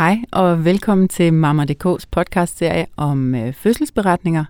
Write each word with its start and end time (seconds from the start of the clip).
Hej 0.00 0.18
og 0.32 0.64
velkommen 0.64 1.08
til 1.08 1.32
Mama.dk's 1.32 2.04
podcastserie 2.10 2.86
om 2.96 3.34
øh, 3.34 3.52
fødselsberetninger. 3.52 4.44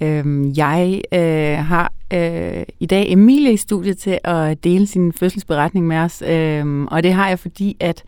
Øhm, 0.00 0.52
jeg 0.56 1.02
øh, 1.14 1.66
har 1.66 1.92
øh, 2.12 2.62
i 2.80 2.86
dag 2.86 3.12
Emilie 3.12 3.52
i 3.52 3.56
studiet 3.56 3.98
til 3.98 4.18
at 4.24 4.64
dele 4.64 4.86
sin 4.86 5.12
fødselsberetning 5.12 5.86
med 5.86 5.96
os, 5.96 6.22
øhm, 6.22 6.86
og 6.86 7.02
det 7.02 7.12
har 7.12 7.28
jeg 7.28 7.38
fordi, 7.38 7.76
at 7.80 8.02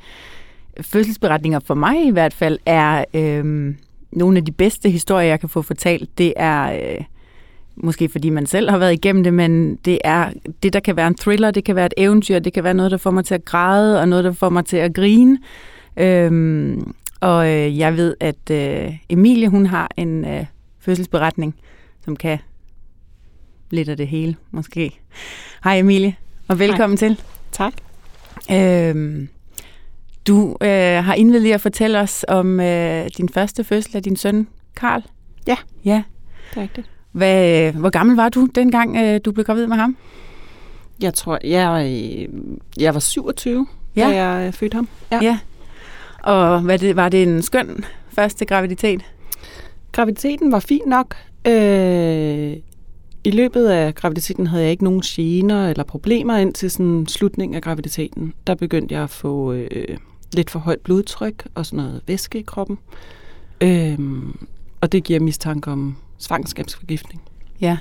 fødselsberetninger 0.81 1.61
for 1.61 1.75
mig 1.75 2.06
i 2.06 2.11
hvert 2.11 2.34
fald 2.34 2.58
er 2.66 3.05
øhm, 3.14 3.77
nogle 4.11 4.38
af 4.38 4.44
de 4.44 4.53
bedste 4.53 4.91
historier, 4.91 5.28
jeg 5.28 5.41
kan 5.41 5.48
få 5.48 5.62
fortalt. 5.62 6.19
Det 6.19 6.33
er 6.36 6.72
øh, 6.72 7.05
måske 7.77 8.09
fordi 8.09 8.31
man 8.31 8.47
selv 8.47 8.70
har 8.70 8.78
været 8.78 8.92
igennem 8.92 9.25
det, 9.25 9.34
men 9.34 9.77
det 9.77 9.98
er 10.05 10.31
det, 10.62 10.72
der 10.72 10.81
kan 10.81 10.97
være 10.97 11.06
en 11.06 11.14
thriller, 11.14 11.50
det 11.50 11.64
kan 11.64 11.77
være 11.77 11.86
et 11.86 11.94
eventyr, 11.97 12.38
det 12.38 12.53
kan 12.53 12.64
være 12.64 12.75
noget, 12.75 12.91
der 12.91 12.98
får 12.98 13.11
mig 13.11 13.25
til 13.25 13.34
at 13.34 13.44
græde, 13.44 14.00
og 14.00 14.09
noget, 14.09 14.25
der 14.25 14.33
får 14.33 14.48
mig 14.48 14.64
til 14.64 14.77
at 14.77 14.94
grine. 14.94 15.38
Øhm, 15.96 16.94
og 17.20 17.48
øh, 17.48 17.78
jeg 17.78 17.96
ved, 17.96 18.14
at 18.20 18.50
øh, 18.50 18.96
Emilie, 19.08 19.48
hun 19.48 19.66
har 19.66 19.90
en 19.96 20.24
øh, 20.24 20.44
fødselsberetning, 20.78 21.54
som 22.04 22.16
kan 22.16 22.38
lidt 23.70 23.88
af 23.88 23.96
det 23.96 24.08
hele, 24.08 24.36
måske. 24.50 25.00
Hej 25.64 25.78
Emilie, 25.78 26.16
og 26.48 26.58
velkommen 26.58 26.98
Hej. 27.00 27.08
til. 27.08 27.20
Tak. 27.52 27.72
Øhm, 28.52 29.28
du 30.26 30.56
øh, 30.60 31.04
har 31.04 31.14
indvidet 31.14 31.42
lige 31.42 31.54
at 31.54 31.60
fortælle 31.60 32.00
os 32.00 32.24
om 32.28 32.60
øh, 32.60 33.06
din 33.16 33.28
første 33.28 33.64
fødsel 33.64 33.96
af 33.96 34.02
din 34.02 34.16
søn, 34.16 34.48
Karl. 34.76 35.02
Ja, 35.46 35.56
Ja. 35.84 36.02
det 36.50 36.56
er 36.58 36.62
rigtigt. 36.62 36.90
Hvad, 37.12 37.72
hvor 37.72 37.90
gammel 37.90 38.16
var 38.16 38.28
du, 38.28 38.48
dengang 38.54 38.96
øh, 38.96 39.20
du 39.24 39.32
blev 39.32 39.44
gravid 39.44 39.66
med 39.66 39.76
ham? 39.76 39.96
Jeg 41.02 41.14
tror, 41.14 41.38
jeg, 41.44 41.86
øh, 41.86 42.28
jeg 42.78 42.94
var 42.94 43.00
27, 43.00 43.66
Ja. 43.96 44.00
da 44.08 44.22
jeg 44.24 44.46
øh, 44.46 44.52
fødte 44.52 44.74
ham. 44.74 44.88
Ja. 45.12 45.18
ja. 45.22 45.38
Og 46.23 46.61
hvad 46.61 46.78
det, 46.78 46.97
var 46.97 47.09
det 47.09 47.23
en 47.23 47.42
skøn 47.42 47.84
første 48.09 48.45
graviditet? 48.45 49.03
Graviditeten 49.92 50.53
var 50.53 50.61
fin 50.61 50.81
nok. 50.87 51.17
Øh, 51.47 52.56
I 53.25 53.31
løbet 53.31 53.67
af 53.69 53.95
graviditeten 53.95 54.47
havde 54.47 54.62
jeg 54.62 54.70
ikke 54.70 54.84
nogen 54.84 55.00
gener 55.00 55.69
eller 55.71 55.84
problemer 55.84 56.37
indtil 56.37 56.71
sådan 56.71 57.06
slutningen 57.06 57.55
af 57.56 57.62
graviditeten. 57.62 58.32
Der 58.47 58.55
begyndte 58.55 58.94
jeg 58.94 59.03
at 59.03 59.11
få 59.11 59.53
øh, 59.53 59.97
lidt 60.32 60.50
for 60.50 60.59
højt 60.59 60.81
blodtryk 60.81 61.47
og 61.55 61.66
sådan 61.66 61.77
noget 61.77 62.00
væske 62.06 62.38
i 62.38 62.43
kroppen. 62.43 62.78
Øh, 63.61 63.99
og 64.81 64.93
det 64.93 65.05
giver 65.05 65.21
mistanke 65.21 65.71
om 65.71 65.97
svangerskabsforgiftning. 66.19 67.22
Ja. 67.61 67.78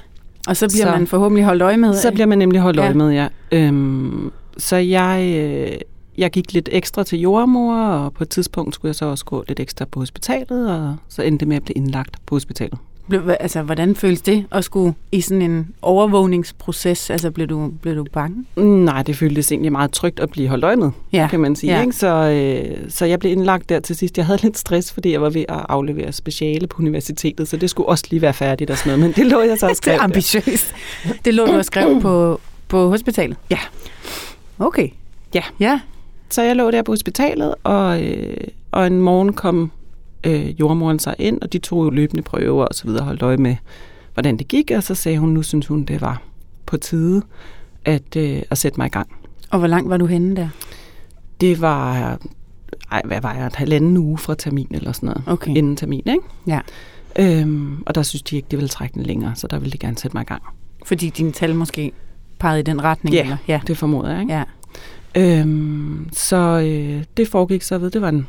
Og 0.48 0.58
så 0.58 0.68
bliver 0.68 0.86
Så- 0.86 0.92
man 0.92 1.08
forhåbentlig 1.08 1.46
holdt 1.46 1.62
øje 1.62 1.78
med. 1.78 1.94
Så 1.94 2.12
bliver 2.12 2.26
man 2.28 2.38
nemlig 2.38 2.62
holdt 2.62 2.78
Ja. 2.78 2.84
øje 2.84 2.94
med, 2.94 3.12
ja. 3.12 3.28
Øhm, 3.52 4.32
så 4.58 4.76
jeg, 4.76 5.34
øh, 5.38 5.78
jeg 6.18 6.32
gik 6.32 6.54
lidt 6.54 6.70
ekstra 6.72 7.04
til 7.04 7.20
jordmor, 7.20 7.76
og 7.78 8.14
på 8.14 8.24
et 8.24 8.30
tidspunkt 8.30 8.76
skulle 8.76 8.90
jeg 8.90 8.96
så 8.96 9.06
også 9.06 9.26
gå 9.26 9.44
lidt 9.48 9.60
ekstra 9.60 9.86
på 9.86 10.00
hospitalet, 10.00 10.70
og 10.72 10.96
så 11.10 11.22
endte 11.22 11.40
det 11.40 11.48
med 11.48 11.58
at 11.58 11.64
blive 11.64 11.76
indlagt 11.78 12.18
på 12.26 12.36
hospitalet. 12.36 12.78
Altså, 13.40 13.62
hvordan 13.62 13.96
føles 13.96 14.22
det 14.22 14.46
at 14.52 14.64
skulle 14.64 14.94
i 15.12 15.22
sådan 15.22 15.42
en 15.42 15.68
overvågningsproces? 15.82 17.10
Altså, 17.10 17.32
blev 17.32 17.48
du, 17.48 17.72
blev 17.82 17.96
du 17.96 18.06
bange? 18.14 18.46
Nej, 18.56 19.04
det 19.04 19.16
føltes 19.16 19.52
egentlig 19.52 19.72
meget 19.72 19.92
trygt 19.92 20.20
at 20.20 20.30
blive 20.30 20.48
holdt 20.48 20.64
øje 20.64 20.76
med, 20.76 20.92
Ja. 21.14 21.28
kan 21.32 21.40
man 21.40 21.56
sige. 21.56 21.74
Ja. 21.76 21.82
Ikke? 21.82 21.94
Så, 21.94 22.08
øh, 22.08 22.90
så 22.90 23.06
jeg 23.06 23.20
blev 23.20 23.32
indlagt 23.32 23.70
der 23.70 23.80
til 23.80 23.96
sidst. 23.96 24.18
Jeg 24.18 24.26
havde 24.26 24.42
lidt 24.46 24.58
stress, 24.58 24.94
fordi 24.94 25.12
jeg 25.12 25.22
var 25.22 25.30
ved 25.30 25.42
at 25.50 25.66
aflevere 25.70 26.12
speciale 26.12 26.68
på 26.68 26.82
universitetet, 26.82 27.48
så 27.48 27.58
det 27.58 27.70
skulle 27.70 27.90
også 27.90 28.04
lige 28.10 28.22
være 28.22 28.34
færdigt 28.34 28.70
og 28.72 28.78
sådan 28.78 29.00
noget, 29.00 29.16
men 29.18 29.24
det 29.26 29.32
lå 29.32 29.42
jeg 29.42 29.58
så 29.60 29.66
og 29.70 29.76
Det 29.86 29.94
er 29.94 30.02
ambitiøst. 30.02 30.74
Det 31.26 31.34
lå 31.34 31.46
du 31.46 31.52
og 31.52 31.66
skrev 31.66 32.02
på, 32.02 32.40
på 32.68 32.90
hospitalet? 32.90 33.38
Ja. 33.50 33.60
Okay. 34.60 34.88
Ja. 35.34 35.44
Ja. 35.60 35.80
Så 36.32 36.42
jeg 36.42 36.56
lå 36.56 36.72
der 36.72 36.82
på 36.82 36.92
hospitalet, 36.92 37.56
og, 37.64 38.04
øh, 38.04 38.38
og 38.72 38.88
en 38.88 39.02
morgen 39.02 39.34
kom 39.34 39.72
øh, 40.24 40.60
jordmoren 40.60 41.00
sig 41.00 41.16
ind, 41.20 41.42
og 41.42 41.54
de 41.54 41.58
tog 41.60 41.86
jo 41.86 41.90
løbende 41.90 42.24
prøver 42.24 42.66
og 42.66 42.76
så 42.76 42.84
videre, 42.86 43.04
holdt 43.04 43.22
øje 43.22 43.38
med, 43.38 43.56
hvordan 44.14 44.38
det 44.38 44.48
gik, 44.48 44.72
og 44.76 44.84
så 44.84 44.96
sagde 44.96 45.18
hun, 45.18 45.30
nu 45.30 45.44
synes 45.44 45.68
hun, 45.68 45.84
det 45.84 46.02
var 46.02 46.22
på 46.66 46.78
tide 46.78 47.22
at, 47.86 48.16
øh, 48.18 48.42
at 48.50 48.58
sætte 48.58 48.80
mig 48.80 48.86
i 48.86 48.90
gang. 48.90 49.08
Og 49.50 49.60
hvor 49.60 49.68
langt 49.68 49.90
var 49.90 49.98
du 49.98 50.06
henne 50.06 50.36
der? 50.36 50.50
Det 51.42 51.62
var, 51.62 52.18
ej, 52.92 53.02
hvad 53.06 53.22
var 53.22 53.34
jeg, 53.34 53.48
et 53.48 53.56
halvanden 53.56 53.98
uge 53.98 54.18
fra 54.18 54.36
termin 54.36 54.68
eller 54.72 54.92
sådan 54.92 55.08
noget, 55.08 55.24
Okay. 55.28 55.56
inden 55.56 55.76
termin, 55.76 56.04
ikke? 56.08 56.22
Ja. 56.48 56.60
Øhm, 57.20 57.84
og 57.86 57.96
der 57.96 58.04
synes 58.04 58.22
de 58.22 58.36
ikke, 58.36 58.48
det 58.52 58.58
ville 58.60 58.70
trække 58.70 58.94
den 58.94 59.04
længere, 59.04 59.36
så 59.36 59.48
der 59.48 59.60
ville 59.60 59.72
de 59.72 59.78
gerne 59.78 59.98
sætte 59.98 60.18
mig 60.18 60.22
i 60.22 60.26
gang. 60.26 60.42
Fordi 60.86 61.10
dine 61.10 61.32
tal 61.32 61.56
måske 61.56 61.92
pegede 62.40 62.60
i 62.60 62.64
den 62.64 62.84
retning? 62.84 63.16
Ja. 63.16 63.22
Eller? 63.24 63.38
ja. 63.48 63.62
Det 63.68 63.78
formoder 63.78 64.12
jeg, 64.12 64.22
ikke? 64.22 64.34
Ja. 64.34 64.44
Øhm, 65.18 66.10
så 66.14 66.38
øh, 66.66 67.04
det 67.18 67.28
foregik 67.28 67.62
så 67.62 67.78
ved, 67.78 67.92
det 67.92 68.02
var 68.02 68.10
en 68.10 68.28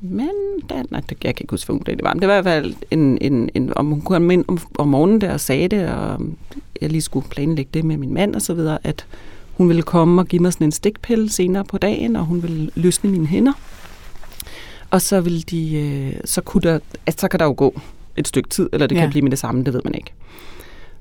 men 0.00 0.28
der, 0.68 0.82
nej, 0.90 1.00
det, 1.00 1.16
jeg 1.24 1.34
kan 1.34 1.44
ikke 1.44 1.50
huske, 1.52 1.72
hvor 1.72 1.82
det 1.82 2.00
var. 2.02 2.14
Men 2.14 2.20
det 2.20 2.28
var 2.28 2.38
i 2.38 2.42
hvert 2.42 2.62
fald, 2.64 2.74
en, 2.90 3.18
en, 3.20 3.50
en, 3.54 3.72
om 3.76 3.86
hun 3.86 4.00
kom 4.00 4.30
ind 4.30 4.44
om, 4.48 4.58
om 4.78 4.88
morgenen 4.88 5.20
der 5.20 5.32
og 5.32 5.40
sagde 5.40 5.68
det, 5.68 5.88
og 5.88 6.20
jeg 6.80 6.90
lige 6.90 7.02
skulle 7.02 7.28
planlægge 7.28 7.70
det 7.74 7.84
med 7.84 7.96
min 7.96 8.14
mand 8.14 8.34
og 8.34 8.42
så 8.42 8.54
videre, 8.54 8.78
at 8.84 9.06
hun 9.56 9.68
ville 9.68 9.82
komme 9.82 10.20
og 10.22 10.26
give 10.26 10.42
mig 10.42 10.52
sådan 10.52 10.64
en 10.66 10.72
stikpille 10.72 11.30
senere 11.30 11.64
på 11.64 11.78
dagen, 11.78 12.16
og 12.16 12.24
hun 12.24 12.42
ville 12.42 12.70
løsne 12.74 13.10
mine 13.10 13.26
hænder. 13.26 13.52
Og 14.90 15.02
så 15.02 15.20
ville 15.20 15.40
de, 15.42 15.74
øh, 15.76 16.12
så 16.24 16.40
kunne 16.40 16.62
der, 16.62 16.78
altså, 17.06 17.20
så 17.20 17.28
kan 17.28 17.40
der 17.40 17.46
jo 17.46 17.54
gå 17.56 17.80
et 18.16 18.28
stykke 18.28 18.48
tid, 18.48 18.68
eller 18.72 18.86
det 18.86 18.96
Ja. 18.96 19.00
kan 19.00 19.10
blive 19.10 19.22
med 19.22 19.30
det 19.30 19.38
samme, 19.38 19.64
det 19.64 19.74
ved 19.74 19.80
man 19.84 19.94
ikke. 19.94 20.12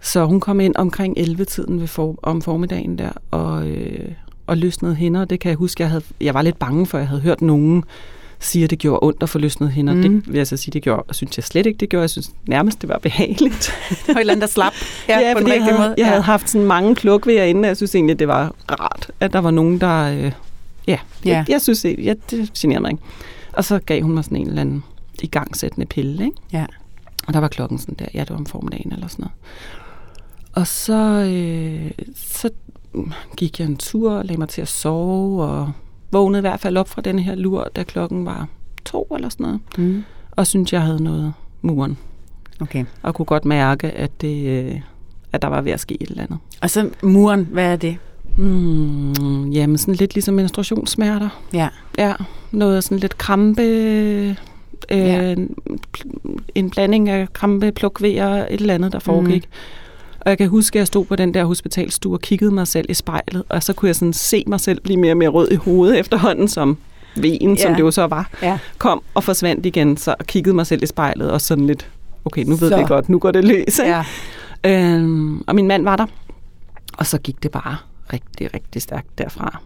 Så 0.02 0.26
hun 0.26 0.40
kom 0.40 0.60
ind 0.60 0.76
omkring 0.76 1.18
11-tiden 1.20 1.80
ved 1.80 1.88
for, 1.88 2.20
om 2.24 2.42
formiddagen 2.42 2.98
der, 2.98 3.12
og, 3.32 3.68
øh, 3.68 4.10
og 4.48 4.58
løsnede 4.58 4.96
hænder. 4.96 5.26
Det 5.26 5.40
kan 5.40 5.50
jeg 5.50 5.58
huske, 5.58 5.82
jeg, 5.84 5.90
havde, 5.90 6.04
jeg 6.22 6.34
var 6.34 6.42
lidt 6.42 6.60
bange 6.60 6.86
for, 6.86 6.98
jeg 6.98 7.08
havde 7.08 7.22
hørt 7.22 7.42
nogen 7.42 7.84
sige, 8.40 8.64
at 8.64 8.70
det 8.70 8.80
gjorde 8.80 9.00
ondt 9.02 9.24
at 9.24 9.30
få 9.30 9.40
løsnet 9.40 9.72
hænder. 9.72 9.94
Mhm. 9.94 10.04
Mm. 10.04 10.22
Det 10.22 10.32
vil 10.32 10.38
jeg 10.38 10.48
så 10.48 10.58
sige, 10.58 10.72
det 10.72 10.82
gjorde, 10.84 11.14
synes 11.14 11.38
jeg 11.38 11.44
slet 11.44 11.66
ikke, 11.66 11.78
det 11.78 11.90
gjorde. 11.90 12.02
Jeg 12.02 12.10
synes 12.10 12.32
nærmest, 12.48 12.82
det 12.82 12.90
var 12.90 12.98
behageligt. 12.98 13.72
Og 14.08 14.12
et 14.12 14.20
eller 14.20 14.34
andet, 14.34 14.42
der 14.42 14.48
slap 14.48 14.74
ja, 15.10 15.34
på 15.34 15.40
den 15.40 15.48
jeg, 15.48 15.64
havde, 15.64 15.78
måde. 15.78 15.90
jeg 15.90 15.98
ja. 15.98 16.06
havde 16.06 16.22
haft 16.22 16.50
sådan 16.50 16.68
mange 16.68 16.96
klukvejer 16.96 17.44
inden, 17.44 17.64
og 17.64 17.68
jeg 17.68 17.78
synes 17.78 17.96
egentlig, 17.96 18.20
det 18.20 18.28
var 18.28 18.56
rart, 18.72 19.12
at 19.20 19.34
der 19.34 19.40
var 19.40 19.52
nogen, 19.52 19.82
der... 19.82 20.04
Øh, 20.04 20.32
ja, 20.88 20.98
Ja. 21.26 21.32
jeg, 21.32 21.46
jeg 21.50 21.62
synes, 21.62 21.82
det, 21.82 21.96
ja, 22.06 22.14
det 22.32 22.54
generede 22.54 22.82
mig 22.82 22.92
ikke. 22.92 23.04
Og 23.54 23.66
så 23.66 23.80
gav 23.80 24.02
hun 24.02 24.12
mig 24.12 24.24
sådan 24.24 24.38
en 24.38 24.48
eller 24.48 24.62
anden 24.62 24.84
igangsættende 25.22 25.86
pille, 25.86 26.26
ikke? 26.26 26.38
Ja. 26.54 26.66
Og 27.28 27.34
der 27.34 27.40
var 27.40 27.48
klokken 27.48 27.78
sådan 27.80 27.96
der, 28.00 28.06
ja, 28.14 28.20
det 28.20 28.30
var 28.30 28.36
om 28.38 28.46
formiddagen 28.46 28.92
eller 28.94 29.08
sådan 29.08 29.24
noget. 29.24 29.34
Og 30.54 30.68
så, 30.68 30.94
øh, 31.30 31.92
så 32.16 32.50
gik 33.38 33.60
jeg 33.60 33.66
en 33.68 33.78
tur 33.78 34.12
og 34.12 34.26
lagde 34.26 34.40
mig 34.40 34.50
til 34.50 34.62
at 34.62 34.68
sove, 34.68 35.44
og 35.44 35.72
vågnede 36.12 36.40
i 36.40 36.42
hvert 36.42 36.60
fald 36.60 36.78
op 36.78 36.90
fra 36.90 37.02
den 37.02 37.20
her 37.20 37.36
lur, 37.36 37.68
da 37.76 37.84
klokken 37.84 38.26
var 38.26 38.48
to 38.86 39.08
eller 39.16 39.30
sådan 39.30 39.44
noget. 39.44 39.60
Mm. 39.78 40.04
Og 40.32 40.48
syntes, 40.48 40.74
jeg 40.74 40.82
havde 40.82 41.04
noget 41.04 41.34
muren. 41.62 41.98
Okay. 42.62 42.86
Og 43.02 43.16
kunne 43.16 43.26
godt 43.26 43.46
mærke, 43.46 43.92
at, 43.92 44.22
det, 44.22 44.48
øh, 44.48 44.82
at 45.32 45.42
der 45.42 45.48
var 45.48 45.62
ved 45.62 45.72
at 45.72 45.80
ske 45.80 45.98
et 46.02 46.10
eller 46.10 46.24
andet. 46.24 46.38
Og 46.62 46.70
så 46.70 46.90
muren, 47.04 47.48
hvad 47.52 47.72
er 47.72 47.76
det? 47.76 47.98
Mm, 48.38 49.50
jamen, 49.52 49.78
sådan 49.78 49.94
lidt 49.96 50.14
ligesom 50.14 50.34
menstruationssmerter. 50.34 51.30
Ja. 51.54 51.70
Ja, 51.98 52.14
noget 52.52 52.84
sådan 52.84 53.00
lidt 53.00 53.18
krampe, 53.18 53.62
øh, 53.62 54.36
Ja. 54.90 55.30
ja. 55.30 55.36
en 56.56 56.70
blanding 56.70 57.10
af 57.10 57.34
krampe, 57.34 57.72
plukvejer, 57.72 58.46
et 58.50 58.62
eller 58.62 58.74
andet, 58.74 58.92
der 58.92 59.00
foregik. 59.00 59.46
Mm. 59.46 59.56
Og 60.26 60.30
jeg 60.30 60.38
kan 60.38 60.50
huske, 60.50 60.76
at 60.76 60.80
jeg 60.80 60.88
stod 60.88 61.06
på 61.06 61.16
den 61.16 61.34
der 61.34 61.46
hospitalstue 61.46 62.14
og 62.14 62.22
kiggede 62.22 62.52
mig 62.52 62.68
selv 62.68 62.86
i 62.90 62.94
spejlet, 62.94 63.44
og 63.50 63.64
så 63.64 63.74
kunne 63.74 63.88
jeg 63.88 63.96
sådan 63.96 64.14
se 64.14 64.44
mig 64.48 64.60
selv 64.60 64.82
blive 64.82 64.98
mere 65.00 65.14
og 65.14 65.18
mere 65.18 65.30
rød 65.30 65.52
i 65.52 65.56
hovedet 65.56 66.00
efterhånden, 66.00 66.48
som 66.48 66.78
vejen, 67.16 67.58
som 67.58 67.72
Ja. 67.72 67.76
det 67.78 67.82
jo 67.84 67.92
så 67.92 68.08
var, 68.08 68.30
Ja. 68.42 68.60
kom 68.78 69.02
og 69.14 69.24
forsvandt 69.24 69.66
igen, 69.66 69.98
så 69.98 70.16
kiggede 70.28 70.56
mig 70.56 70.68
selv 70.68 70.84
i 70.84 70.86
spejlet 70.86 71.32
og 71.32 71.42
sådan 71.42 71.68
lidt, 71.68 71.90
okay, 72.26 72.44
nu 72.44 72.56
ved 72.56 72.70
Så. 72.70 72.78
vi 72.78 72.84
godt, 72.88 73.10
nu 73.10 73.20
går 73.20 73.32
det 73.32 73.44
løs. 73.44 73.80
Ikke? 73.80 73.92
Ja. 73.92 74.04
Øhm, 74.66 75.42
og 75.48 75.56
min 75.56 75.68
mand 75.68 75.84
var 75.84 75.96
der, 75.96 76.06
og 76.98 77.06
så 77.06 77.18
gik 77.18 77.44
det 77.44 77.52
bare 77.52 77.78
rigtig, 78.14 78.54
rigtig 78.54 78.82
stærkt 78.82 79.18
derfra. 79.18 79.62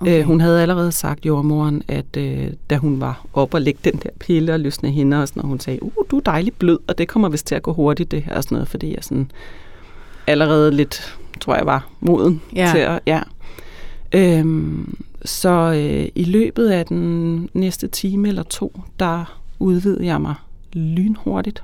Okay. 0.00 0.18
Øh, 0.20 0.24
hun 0.24 0.40
havde 0.40 0.62
allerede 0.62 0.92
sagt 0.92 1.26
jordmoren, 1.26 1.82
at 1.88 2.16
øh, 2.16 2.46
da 2.70 2.76
hun 2.76 3.00
var 3.00 3.26
op 3.34 3.54
og 3.54 3.60
lægge 3.60 3.80
den 3.84 4.00
der 4.02 4.10
pille 4.20 4.52
og 4.52 4.60
løsne 4.60 4.90
hende, 4.90 5.22
og 5.22 5.28
sådan, 5.28 5.42
og 5.42 5.48
hun 5.48 5.60
sagde, 5.60 5.82
uh, 5.82 5.92
du 6.10 6.16
er 6.16 6.20
dejlig 6.20 6.52
blød, 6.54 6.78
og 6.86 6.98
det 6.98 7.08
kommer 7.08 7.28
vist 7.28 7.46
til 7.46 7.54
at 7.54 7.62
gå 7.62 7.72
hurtigt, 7.72 8.10
det 8.10 8.22
her 8.22 8.34
og 8.36 8.42
sådan 8.42 8.56
noget, 8.56 8.68
fordi 8.68 8.94
jeg 8.94 9.04
sådan 9.04 9.30
allerede 10.26 10.70
lidt, 10.70 11.18
tror 11.40 11.56
jeg, 11.56 11.66
var 11.66 11.88
moden 12.00 12.40
Ja. 12.56 12.70
til 12.74 12.78
at, 12.78 13.00
ja. 13.06 13.20
Øhm, 14.14 14.96
så 15.24 15.50
øh, 15.50 16.08
i 16.14 16.24
løbet 16.24 16.68
af 16.68 16.86
den 16.86 17.48
næste 17.54 17.88
time 17.88 18.28
eller 18.28 18.42
to, 18.42 18.80
der 18.98 19.40
udvidede 19.58 20.06
jeg 20.06 20.20
mig 20.20 20.34
lynhurtigt. 20.72 21.62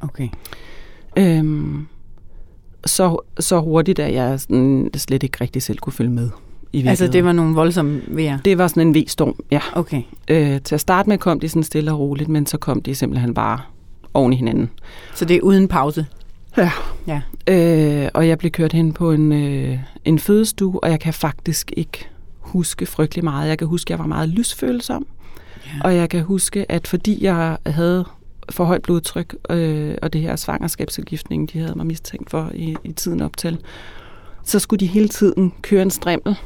Okay. 0.00 0.28
Øhm, 1.16 1.86
så, 2.86 3.18
så 3.40 3.60
hurtigt, 3.60 3.98
at 3.98 4.14
jeg 4.14 4.40
sådan, 4.40 4.90
slet 4.96 5.22
ikke 5.22 5.38
rigtig 5.40 5.62
selv 5.62 5.78
kunne 5.78 5.92
følge 5.92 6.10
med. 6.10 6.30
I 6.72 6.86
Altså, 6.86 7.06
det 7.06 7.24
var 7.24 7.32
nogle 7.32 7.54
voldsomme 7.54 8.02
vejer. 8.08 8.38
det 8.44 8.58
var 8.58 8.66
sådan 8.68 8.86
en 8.86 8.94
V-storm, 8.94 9.34
ja. 9.50 9.60
Okay. 9.72 10.02
Øh, 10.28 10.60
til 10.60 10.74
at 10.74 10.80
starte 10.80 11.08
med 11.08 11.18
kom 11.18 11.40
de 11.40 11.48
sådan 11.48 11.62
stille 11.62 11.92
og 11.92 11.98
roligt, 11.98 12.28
men 12.28 12.46
så 12.46 12.58
kom 12.58 12.82
de 12.82 12.94
simpelthen 12.94 13.34
bare 13.34 13.60
oven 14.14 14.32
i 14.32 14.36
hinanden. 14.36 14.70
Så 15.14 15.24
det 15.24 15.36
er 15.36 15.40
uden 15.40 15.68
pause. 15.68 16.06
Ja. 16.56 16.70
Ja. 17.06 17.20
Øh, 17.48 18.08
og 18.14 18.28
jeg 18.28 18.38
blev 18.38 18.50
kørt 18.50 18.72
hen 18.72 18.92
på 18.92 19.12
en, 19.12 19.32
øh, 19.32 19.78
en 20.04 20.18
fødestue, 20.18 20.84
og 20.84 20.90
jeg 20.90 21.00
kan 21.00 21.14
faktisk 21.14 21.72
ikke 21.76 22.08
huske 22.40 22.86
frygtelig 22.86 23.24
meget. 23.24 23.48
Jeg 23.48 23.58
kan 23.58 23.66
huske, 23.66 23.86
at 23.88 23.90
jeg 23.90 23.98
var 23.98 24.06
meget 24.06 24.28
lysfølsom, 24.28 25.06
Ja. 25.66 25.70
og 25.84 25.94
jeg 25.96 26.08
kan 26.08 26.22
huske, 26.22 26.72
at 26.72 26.86
fordi 26.88 27.24
jeg 27.24 27.56
havde 27.66 28.04
for 28.50 28.64
højt 28.64 28.82
blodtryk, 28.82 29.34
øh, 29.50 29.94
og 30.02 30.12
det 30.12 30.20
her 30.20 30.36
svangerskabsudgiftning, 30.36 31.52
de 31.52 31.58
havde 31.58 31.74
mig 31.76 31.86
mistænkt 31.86 32.30
for 32.30 32.50
i, 32.54 32.76
i 32.84 32.92
tiden 32.92 33.20
op 33.20 33.36
til, 33.36 33.58
så 34.44 34.58
skulle 34.58 34.80
de 34.80 34.86
hele 34.86 35.08
tiden 35.08 35.52
køre 35.62 35.82
en 35.82 35.90
strimmel 35.90 36.36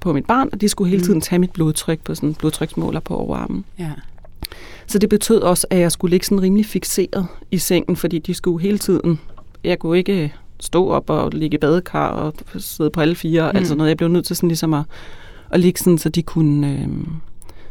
på 0.00 0.12
mit 0.12 0.26
barn, 0.26 0.48
og 0.52 0.60
de 0.60 0.68
skulle 0.68 0.90
hele 0.90 1.00
Mm. 1.00 1.04
tiden 1.06 1.20
tage 1.20 1.38
mit 1.38 1.50
blodtryk 1.50 2.00
på 2.04 2.14
sådan 2.14 2.28
en 2.28 2.34
blodtryksmåler 2.34 3.00
på 3.00 3.16
overarmen. 3.16 3.64
Ja. 3.78 3.90
Så 4.86 4.98
det 4.98 5.08
betød 5.08 5.40
også, 5.40 5.66
at 5.70 5.78
jeg 5.78 5.92
skulle 5.92 6.10
ligge 6.10 6.26
sådan 6.26 6.42
rimelig 6.42 6.66
fixeret 6.66 7.26
i 7.50 7.58
sengen, 7.58 7.96
fordi 7.96 8.18
de 8.18 8.34
skulle 8.34 8.62
hele 8.62 8.78
tiden... 8.78 9.20
Jeg 9.64 9.78
kunne 9.78 9.98
ikke 9.98 10.32
stå 10.60 10.88
op 10.90 11.10
og 11.10 11.30
ligge 11.32 11.54
i 11.54 11.58
badekar 11.58 12.08
og 12.08 12.34
sidde 12.58 12.90
på 12.90 13.00
alle 13.00 13.14
fire, 13.14 13.52
Mm. 13.52 13.58
altså 13.58 13.74
noget. 13.74 13.88
Jeg 13.88 13.96
blev 13.96 14.08
nødt 14.08 14.24
til 14.26 14.36
sådan 14.36 14.48
ligesom 14.48 14.74
at, 14.74 14.82
at 15.50 15.60
ligge 15.60 15.78
sådan, 15.80 15.98
så 15.98 16.08
de 16.08 16.22
kunne... 16.22 16.68
Øh, 16.72 16.88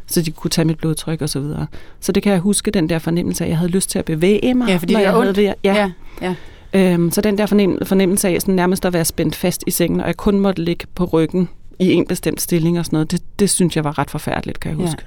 så 0.08 0.22
de 0.22 0.32
kunne 0.32 0.52
tage 0.52 0.66
mit 0.66 0.78
blodtryk 0.78 1.22
og 1.22 1.30
så 1.30 1.40
videre. 1.40 1.68
Så 2.00 2.12
det 2.12 2.24
kan 2.24 2.32
jeg 2.32 2.40
huske, 2.40 2.72
den 2.72 2.90
der 2.90 3.00
fornemmelse 3.00 3.44
af, 3.44 3.48
at 3.48 3.50
jeg 3.50 3.58
havde 3.58 3.72
lyst 3.72 3.90
til 3.90 4.00
at 4.00 4.06
bevæge 4.06 4.54
mig. 4.54 4.68
Ja, 4.68 4.76
fordi 4.78 4.94
når 4.94 5.00
det 5.00 5.04
jeg 5.06 5.12
havde 5.14 5.28
ondt. 5.28 5.38
ved- 5.38 5.54
Ja, 5.64 5.76
Ja. 6.22 6.36
ja. 6.74 6.94
Øhm, 6.94 7.12
så 7.12 7.22
den 7.22 7.38
der 7.38 7.46
fornem- 7.46 7.86
fornemmelse 7.86 8.28
af 8.30 8.42
sådan 8.42 8.56
nærmest 8.56 8.86
at 8.86 8.94
være 8.94 9.06
spændt 9.06 9.36
fast 9.36 9.64
i 9.68 9.72
sengen, 9.72 10.00
og 10.02 10.08
jeg 10.08 10.18
kun 10.18 10.40
måtte 10.40 10.62
ligge 10.64 10.86
på 10.96 11.06
ryggen 11.06 11.50
i 11.80 11.94
en 11.94 12.06
bestemt 12.08 12.42
stilling 12.42 12.80
og 12.80 12.86
sådan 12.86 12.96
noget, 12.98 13.12
det, 13.12 13.22
det 13.40 13.50
synes 13.50 13.76
jeg 13.76 13.84
var 13.84 14.00
ret 14.00 14.10
forfærdeligt, 14.10 14.60
kan 14.60 14.72
jeg 14.72 14.80
Ja. 14.80 14.86
huske. 14.86 15.04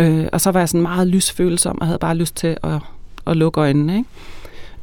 Øh, 0.00 0.26
og 0.32 0.40
så 0.40 0.50
var 0.50 0.60
jeg 0.60 0.68
sådan 0.68 0.82
meget 0.82 1.06
lysfølsom 1.08 1.78
og 1.80 1.86
havde 1.86 1.98
bare 1.98 2.14
lyst 2.16 2.36
til 2.36 2.56
at, 2.62 2.78
at 3.26 3.36
lukke 3.36 3.60
øjnene. 3.60 3.96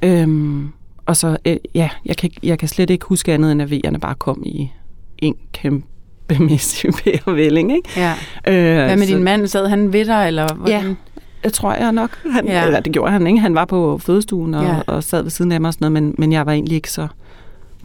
Ikke? 0.01 0.21
Øhm, 0.21 0.71
og 1.09 1.17
så, 1.17 1.37
øh, 1.45 1.57
ja, 1.75 1.89
jeg 2.05 2.17
kan, 2.17 2.29
jeg 2.43 2.59
kan 2.59 2.67
slet 2.67 2.89
ikke 2.89 3.05
huske 3.05 3.33
andet, 3.33 3.51
end 3.51 3.61
at 3.61 3.71
vejerne 3.71 3.99
bare 3.99 4.15
kom 4.15 4.43
i 4.45 4.71
en 5.17 5.35
kæmpemæssig 5.53 6.89
pærevælling. 7.03 7.71
Ikke? 7.75 7.89
ja. 7.97 8.13
Øh, 8.47 8.75
Hvad 8.85 8.97
med 8.97 9.07
så- 9.07 9.13
din 9.15 9.23
mand? 9.23 9.47
Sad 9.47 9.67
han 9.67 9.93
ved 9.93 10.05
dig, 10.05 10.27
eller 10.27 10.53
hvordan? 10.53 10.83
Ja. 10.87 10.95
Jeg 11.43 11.53
tror 11.53 11.73
jeg 11.73 11.91
nok. 11.91 12.17
Han, 12.31 12.47
Ja. 12.47 12.65
Eller 12.65 12.79
det 12.79 12.93
gjorde 12.93 13.11
han 13.11 13.27
ikke. 13.27 13.39
Han 13.39 13.55
var 13.55 13.65
på 13.65 13.97
fødestuen 13.97 14.53
og, 14.53 14.63
Ja. 14.63 14.79
og 14.87 15.03
sad 15.03 15.21
ved 15.21 15.29
siden 15.29 15.51
af 15.51 15.61
mig 15.61 15.67
og 15.67 15.73
sådan 15.73 15.91
noget, 15.91 16.03
men, 16.03 16.15
men 16.17 16.31
jeg 16.31 16.45
var 16.45 16.51
egentlig 16.51 16.75
ikke 16.75 16.91
så 16.91 17.07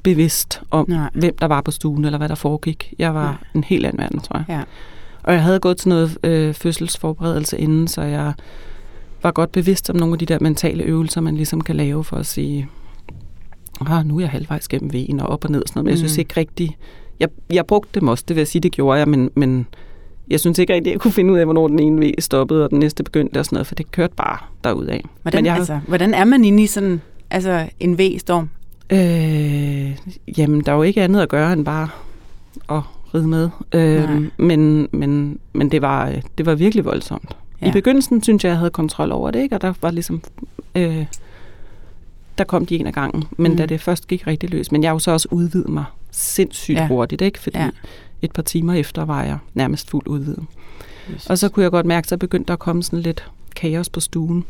bevidst 0.02 0.60
om, 0.70 0.84
Nej. 0.88 1.10
Hvem 1.14 1.36
der 1.40 1.46
var 1.46 1.60
på 1.60 1.70
stuen, 1.70 2.04
eller 2.04 2.18
hvad 2.18 2.28
der 2.28 2.34
foregik. 2.34 2.92
Jeg 2.98 3.14
var 3.14 3.24
Nej. 3.24 3.34
En 3.54 3.64
helt 3.64 3.86
anden 3.86 4.02
verden, 4.02 4.20
tror 4.20 4.36
jeg. 4.36 4.44
Ja. 4.48 4.60
Og 5.22 5.32
jeg 5.32 5.42
havde 5.42 5.60
gået 5.60 5.76
til 5.76 5.88
noget 5.88 6.18
øh, 6.24 6.54
fødselsforberedelse 6.54 7.58
inden, 7.58 7.88
så 7.88 8.02
jeg 8.02 8.32
var 9.22 9.30
godt 9.30 9.52
bevidst 9.52 9.90
om 9.90 9.96
nogle 9.96 10.12
af 10.14 10.18
de 10.18 10.26
der 10.26 10.38
mentale 10.40 10.82
øvelser, 10.84 11.20
man 11.20 11.36
ligesom 11.36 11.60
kan 11.60 11.76
lave 11.76 12.04
for 12.04 12.16
at 12.16 12.26
sige, 12.26 12.68
ah, 13.80 14.06
nu 14.06 14.16
er 14.16 14.20
jeg 14.20 14.30
halvvejs 14.30 14.68
gennem 14.68 14.92
vejen 14.92 15.20
og 15.20 15.26
op 15.26 15.44
og 15.44 15.50
ned 15.50 15.62
og 15.62 15.68
sådan 15.68 15.78
noget. 15.78 15.84
Men 15.84 15.90
jeg 15.90 15.98
synes 15.98 16.16
Mm. 16.16 16.20
ikke 16.20 16.34
rigtigt... 16.36 16.72
Jeg, 17.20 17.28
jeg 17.52 17.66
brugte 17.66 18.00
dem 18.00 18.08
også, 18.08 18.24
det 18.28 18.36
vil 18.36 18.40
jeg 18.40 18.48
sige, 18.48 18.62
det 18.62 18.72
gjorde 18.72 18.98
jeg, 18.98 19.08
men, 19.08 19.30
men 19.34 19.66
jeg 20.30 20.40
synes 20.40 20.58
ikke 20.58 20.74
rigtigt, 20.74 20.92
jeg 20.92 21.00
kunne 21.00 21.12
finde 21.12 21.32
ud 21.32 21.38
af, 21.38 21.44
hvornår 21.44 21.68
den 21.68 21.78
ene 21.78 22.00
vej 22.00 22.12
stoppede, 22.18 22.64
og 22.64 22.70
den 22.70 22.78
næste 22.78 23.02
begyndte 23.04 23.38
og 23.38 23.44
sådan 23.44 23.56
noget, 23.56 23.66
for 23.66 23.74
det 23.74 23.90
kørte 23.90 24.14
bare 24.16 24.38
derudad. 24.64 24.98
Hvordan, 25.22 25.38
Men 25.38 25.46
jeg, 25.46 25.54
altså, 25.56 25.80
hvordan 25.86 26.14
er 26.14 26.24
man 26.24 26.44
inde 26.44 26.62
i 26.62 26.66
sådan 26.66 27.00
altså, 27.30 27.68
en 27.80 27.98
V-storm? 27.98 28.48
Øh, 28.92 29.96
jamen, 30.38 30.60
der 30.60 30.72
er 30.72 30.76
jo 30.76 30.82
ikke 30.82 31.02
andet 31.02 31.20
at 31.22 31.28
gøre 31.28 31.52
end 31.52 31.64
bare 31.64 31.88
at 32.70 32.80
ride 33.14 33.26
med. 33.28 33.48
Nej. 33.72 33.82
Øh, 33.82 34.22
men, 34.36 34.88
men, 34.92 35.38
men 35.52 35.70
det 35.70 35.82
var, 35.82 36.08
øh, 36.08 36.22
det 36.38 36.46
var 36.46 36.54
virkelig 36.54 36.84
voldsomt. 36.84 37.36
Ja. 37.62 37.68
I 37.68 37.72
begyndelsen 37.72 38.22
synes 38.22 38.44
jeg, 38.44 38.50
jeg 38.50 38.58
havde 38.58 38.70
kontrol 38.70 39.12
over 39.12 39.30
det, 39.30 39.42
ikke? 39.42 39.54
og 39.54 39.60
der 39.60 39.72
var 39.82 39.90
ligesom... 39.90 40.22
Øh, 40.74 41.04
der 42.38 42.44
kom 42.44 42.66
de 42.66 42.76
en 42.76 42.86
af 42.86 42.92
gangen, 42.92 43.24
men 43.36 43.50
Mm. 43.52 43.56
da 43.58 43.66
det 43.66 43.80
først 43.80 44.08
gik 44.08 44.26
rigtig 44.26 44.50
løs. 44.50 44.72
Men 44.72 44.82
jeg 44.82 44.88
har 44.90 44.94
jo 44.94 44.98
så 44.98 45.10
også 45.10 45.28
udvidet 45.30 45.68
mig 45.68 45.84
sindssygt 46.10 46.78
Ja. 46.78 46.86
hurtigt, 46.88 47.22
ikke? 47.22 47.38
fordi 47.38 47.58
Ja. 47.58 47.70
et 48.22 48.32
par 48.32 48.42
timer 48.42 48.74
efter 48.74 49.04
var 49.04 49.22
jeg 49.22 49.38
nærmest 49.54 49.90
fuldt 49.90 50.08
udvidet. 50.08 50.44
Og 51.28 51.38
så 51.38 51.48
kunne 51.48 51.62
jeg 51.62 51.70
godt 51.70 51.86
mærke, 51.86 52.08
så 52.08 52.16
begyndte 52.16 52.46
der 52.48 52.52
at 52.52 52.58
komme 52.58 52.82
sådan 52.82 53.00
lidt 53.00 53.30
kaos 53.56 53.88
på 53.88 54.00
stuen. 54.00 54.44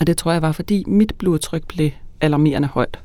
Og 0.00 0.06
det 0.06 0.16
tror 0.16 0.32
jeg 0.32 0.42
var, 0.42 0.52
fordi 0.52 0.84
mit 0.86 1.12
blodtryk 1.18 1.66
blev 1.66 1.90
alarmerende 2.20 2.68
højt. 2.68 2.98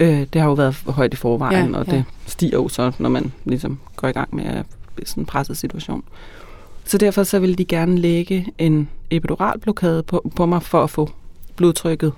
Øh, 0.00 0.26
det 0.32 0.40
har 0.40 0.48
jo 0.48 0.54
været 0.54 0.74
højt 0.74 1.12
i 1.12 1.16
forvejen, 1.16 1.70
Ja, 1.72 1.78
og 1.78 1.86
ja. 1.86 1.92
det 1.92 2.04
stiger 2.26 2.56
jo 2.58 2.68
så, 2.68 2.92
når 2.98 3.08
man 3.08 3.32
ligesom 3.44 3.78
går 3.96 4.08
i 4.08 4.12
gang 4.12 4.34
med 4.36 4.44
at 4.44 4.66
sådan 5.04 5.22
en 5.22 5.26
presset 5.26 5.56
situation. 5.56 6.04
Så 6.84 6.98
derfor 6.98 7.22
så 7.22 7.38
ville 7.38 7.54
de 7.54 7.64
gerne 7.64 7.98
lægge 7.98 8.46
en 8.58 8.88
epiduralblokade 9.10 10.02
på, 10.02 10.30
på 10.36 10.46
mig 10.46 10.62
for 10.62 10.84
at 10.84 10.90
få 10.90 11.10
blodtrykket 11.56 12.12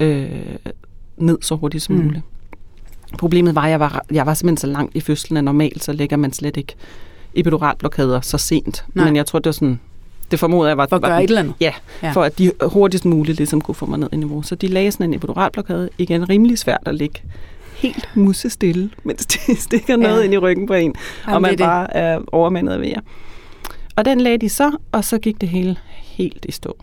øh, 0.00 0.30
ned 1.16 1.38
så 1.40 1.54
hurtigt 1.54 1.82
som 1.84 1.94
Mm. 1.94 2.04
muligt. 2.04 2.22
Problemet 3.18 3.54
var, 3.54 3.62
at 3.62 3.70
jeg 3.70 3.80
var, 3.80 4.02
jeg 4.12 4.26
var 4.26 4.34
simpelthen 4.34 4.56
så 4.56 4.66
langt 4.66 4.96
i 4.96 5.00
fødslen, 5.00 5.36
at 5.36 5.44
normalt 5.44 5.84
så 5.84 5.92
lægger 5.92 6.16
man 6.16 6.32
slet 6.32 6.56
ikke 6.56 6.74
epiduralblokader 7.34 8.20
så 8.20 8.38
sent. 8.38 8.84
Nej. 8.94 9.04
Men 9.04 9.16
jeg 9.16 9.26
tror, 9.26 9.38
det 9.38 9.46
var 9.46 9.52
sådan, 9.52 9.80
det 10.30 10.38
formoder 10.38 10.68
jeg 10.68 10.76
var, 10.76 10.86
For 10.86 10.96
at 10.96 11.02
var 11.02 11.08
gøre 11.08 11.24
et 11.24 11.28
eller 11.28 11.40
andet? 11.40 11.54
Ja, 11.60 11.72
Ja. 12.02 12.10
for 12.12 12.22
at 12.22 12.38
de 12.38 12.52
hurtigst 12.62 13.04
muligt 13.04 13.36
ligesom 13.38 13.60
kunne 13.60 13.74
få 13.74 13.86
mig 13.86 13.98
ned 13.98 14.08
i 14.12 14.16
niveau. 14.16 14.42
Så 14.42 14.54
de 14.54 14.66
lagde 14.66 14.92
sådan 14.92 15.10
en 15.10 15.14
epiduralblokade. 15.14 15.88
Igen 15.98 16.28
rimelig 16.28 16.58
svært 16.58 16.80
at 16.86 16.94
ligge 16.94 17.22
helt 17.76 18.08
musestille, 18.14 18.90
mens 19.04 19.26
de 19.26 19.56
stikker 19.56 19.96
noget 19.96 20.18
Ja. 20.18 20.24
ind 20.24 20.34
i 20.34 20.38
ryggen 20.38 20.66
på 20.66 20.74
en, 20.74 20.94
Jamen, 21.26 21.34
og 21.36 21.42
man 21.42 21.50
det 21.50 21.58
bare 21.58 21.96
er 21.96 22.20
overmandet 22.32 22.72
af 22.72 22.80
vejer. 22.80 23.00
Og 23.96 24.04
den 24.04 24.20
lagde 24.20 24.38
de 24.38 24.48
så, 24.48 24.72
og 24.92 25.04
så 25.04 25.18
gik 25.18 25.40
det 25.40 25.48
hele 25.48 25.76
helt 25.94 26.46
i 26.48 26.52
stå. 26.52 26.76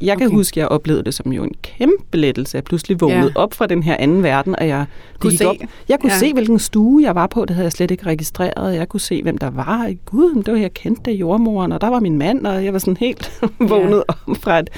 Jeg 0.00 0.18
kan 0.18 0.26
Okay. 0.26 0.36
huske, 0.36 0.52
at 0.54 0.56
jeg 0.56 0.68
oplevede 0.68 1.04
det 1.04 1.14
som 1.14 1.32
jo 1.32 1.44
en 1.44 1.54
kæmpe 1.62 2.16
lettelse. 2.16 2.56
Jeg 2.56 2.64
pludselig 2.64 3.00
vågnede 3.00 3.18
Ja. 3.20 3.24
ja. 3.26 3.32
op 3.34 3.54
fra 3.54 3.66
den 3.66 3.82
her 3.82 3.96
anden 3.98 4.22
verden, 4.22 4.58
og 4.58 4.68
jeg 4.68 4.86
Kunne 5.18 5.36
se. 5.36 5.48
Op. 5.48 5.56
Jeg 5.88 6.00
kunne 6.00 6.10
Ja. 6.10 6.14
ja. 6.14 6.18
se, 6.20 6.32
hvilken 6.32 6.58
stue 6.58 7.02
jeg 7.02 7.14
var 7.14 7.26
på. 7.26 7.44
Det 7.44 7.50
havde 7.50 7.64
jeg 7.64 7.72
slet 7.72 7.90
ikke 7.90 8.06
registreret. 8.06 8.74
Jeg 8.74 8.88
kunne 8.88 9.00
se, 9.00 9.22
hvem 9.22 9.38
der 9.38 9.50
var. 9.50 9.94
Gud, 10.04 10.42
det 10.42 10.52
var 10.54 10.58
jeg 10.60 10.74
kendte 10.74 11.12
jordmoren, 11.12 11.72
og 11.72 11.80
der 11.80 11.88
var 11.88 12.00
min 12.00 12.18
mand, 12.18 12.46
og 12.46 12.64
jeg 12.64 12.72
var 12.72 12.78
sådan 12.78 12.96
helt 12.96 13.40
vågnet 13.70 14.04
op 14.08 14.36
fra 14.36 14.58
et... 14.58 14.70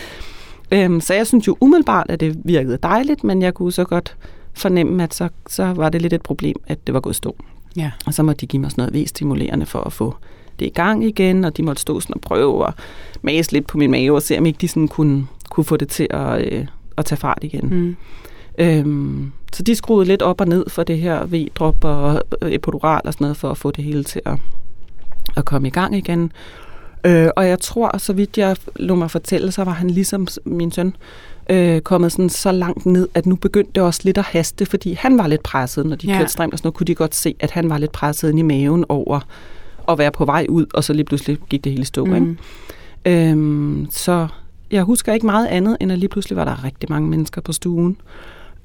Øhm, 0.72 1.00
så 1.00 1.14
jeg 1.14 1.26
synes 1.26 1.46
jo 1.48 1.56
umiddelbart, 1.60 2.06
at 2.10 2.20
det 2.20 2.36
virkede 2.44 2.78
dejligt, 2.82 3.24
men 3.24 3.42
jeg 3.42 3.54
kunne 3.54 3.72
så 3.72 3.84
godt 3.84 4.16
fornemme, 4.54 5.02
at 5.02 5.14
så, 5.14 5.28
så 5.48 5.64
var 5.72 5.88
det 5.88 6.02
lidt 6.02 6.12
et 6.12 6.22
problem, 6.22 6.56
at 6.66 6.86
det 6.86 6.94
var 6.94 7.00
gået 7.00 7.16
stå. 7.16 7.36
Ja. 7.76 7.90
Og 8.06 8.14
så 8.14 8.22
måtte 8.22 8.40
de 8.40 8.46
give 8.46 8.60
mig 8.62 8.70
sådan 8.70 8.82
noget 8.92 9.04
V-stimulerende 9.04 9.66
for 9.66 9.80
at 9.80 9.92
få 9.92 10.14
det 10.60 10.66
i 10.66 10.72
gang 10.74 11.04
igen, 11.04 11.44
og 11.44 11.56
de 11.56 11.62
måtte 11.62 11.82
stå 11.82 12.00
sådan 12.00 12.14
og 12.14 12.20
prøve 12.20 12.66
at 12.66 12.74
mase 13.22 13.52
lidt 13.52 13.66
på 13.66 13.78
min 13.78 13.90
mave 13.90 14.16
og 14.16 14.22
se, 14.22 14.38
om 14.38 14.46
ikke 14.46 14.58
de 14.60 14.68
sådan 14.68 14.88
kunne, 14.88 15.26
kunne 15.50 15.64
få 15.64 15.76
det 15.76 15.88
til 15.88 16.06
at, 16.10 16.52
øh, 16.52 16.66
at 16.96 17.04
tage 17.04 17.18
fart 17.18 17.38
igen. 17.42 17.68
Mm. 17.70 17.96
Øhm, 18.58 19.32
så 19.52 19.62
de 19.62 19.74
skruede 19.74 20.08
lidt 20.08 20.22
op 20.22 20.40
og 20.40 20.48
ned 20.48 20.64
for 20.68 20.82
det 20.82 20.98
her 20.98 21.26
V-drop 21.26 21.84
og 21.84 22.22
øh, 22.42 22.52
epidural 22.52 23.00
og 23.04 23.12
sådan 23.12 23.24
noget, 23.24 23.36
for 23.36 23.50
at 23.50 23.58
få 23.58 23.70
det 23.70 23.84
hele 23.84 24.04
til 24.04 24.20
at, 24.24 24.38
at 25.36 25.44
komme 25.44 25.68
i 25.68 25.70
gang 25.70 25.96
igen. 25.96 26.32
Øh, 27.04 27.28
og 27.36 27.48
jeg 27.48 27.60
tror, 27.60 27.98
så 27.98 28.12
vidt 28.12 28.38
jeg 28.38 28.56
lå 28.76 28.94
mig 28.94 29.10
fortælle, 29.10 29.52
så 29.52 29.64
var 29.64 29.72
han 29.72 29.90
ligesom 29.90 30.26
min 30.44 30.72
søn 30.72 30.96
øh, 31.50 31.80
kommet 31.80 32.12
sådan 32.12 32.28
så 32.28 32.52
langt 32.52 32.86
ned, 32.86 33.08
at 33.14 33.26
nu 33.26 33.36
begyndte 33.36 33.72
det 33.74 33.82
også 33.82 34.00
lidt 34.04 34.18
at 34.18 34.24
haste, 34.24 34.66
fordi 34.66 34.92
han 34.92 35.18
var 35.18 35.26
lidt 35.26 35.42
presset, 35.42 35.86
når 35.86 35.96
de 35.96 36.06
ja. 36.06 36.18
kørte 36.18 36.32
stremt 36.32 36.52
og 36.52 36.58
sådan 36.58 36.66
noget, 36.66 36.76
kunne 36.76 36.86
de 36.86 36.94
godt 36.94 37.14
se, 37.14 37.34
at 37.40 37.50
han 37.50 37.70
var 37.70 37.78
lidt 37.78 37.92
presset 37.92 38.28
ind 38.30 38.38
i 38.38 38.42
maven 38.42 38.84
over 38.88 39.20
at 39.92 39.98
være 39.98 40.10
på 40.12 40.24
vej 40.24 40.46
ud, 40.48 40.66
og 40.74 40.84
så 40.84 40.92
lige 40.92 41.04
pludselig 41.04 41.38
gik 41.50 41.64
det 41.64 41.72
hele 41.72 41.84
stå. 41.84 42.04
Mm. 42.04 42.14
Ikke? 42.14 42.26
Mm. 42.26 42.36
Øhm, 43.04 43.86
så 43.90 44.28
jeg 44.70 44.82
husker 44.82 45.12
ikke 45.12 45.26
meget 45.26 45.46
andet, 45.46 45.76
end 45.80 45.92
at 45.92 45.98
lige 45.98 46.08
pludselig 46.08 46.36
var 46.36 46.44
der 46.44 46.64
rigtig 46.64 46.90
mange 46.90 47.08
mennesker 47.08 47.40
på 47.40 47.52
stuen. 47.52 47.96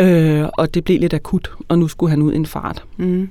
Øh, 0.01 0.43
og 0.57 0.73
det 0.73 0.83
blev 0.83 0.99
lidt 0.99 1.13
akut, 1.13 1.51
og 1.67 1.79
nu 1.79 1.87
skulle 1.87 2.09
han 2.09 2.21
ud 2.21 2.33
i 2.33 2.35
en 2.35 2.45
fart. 2.45 2.83
Mm. 2.97 3.29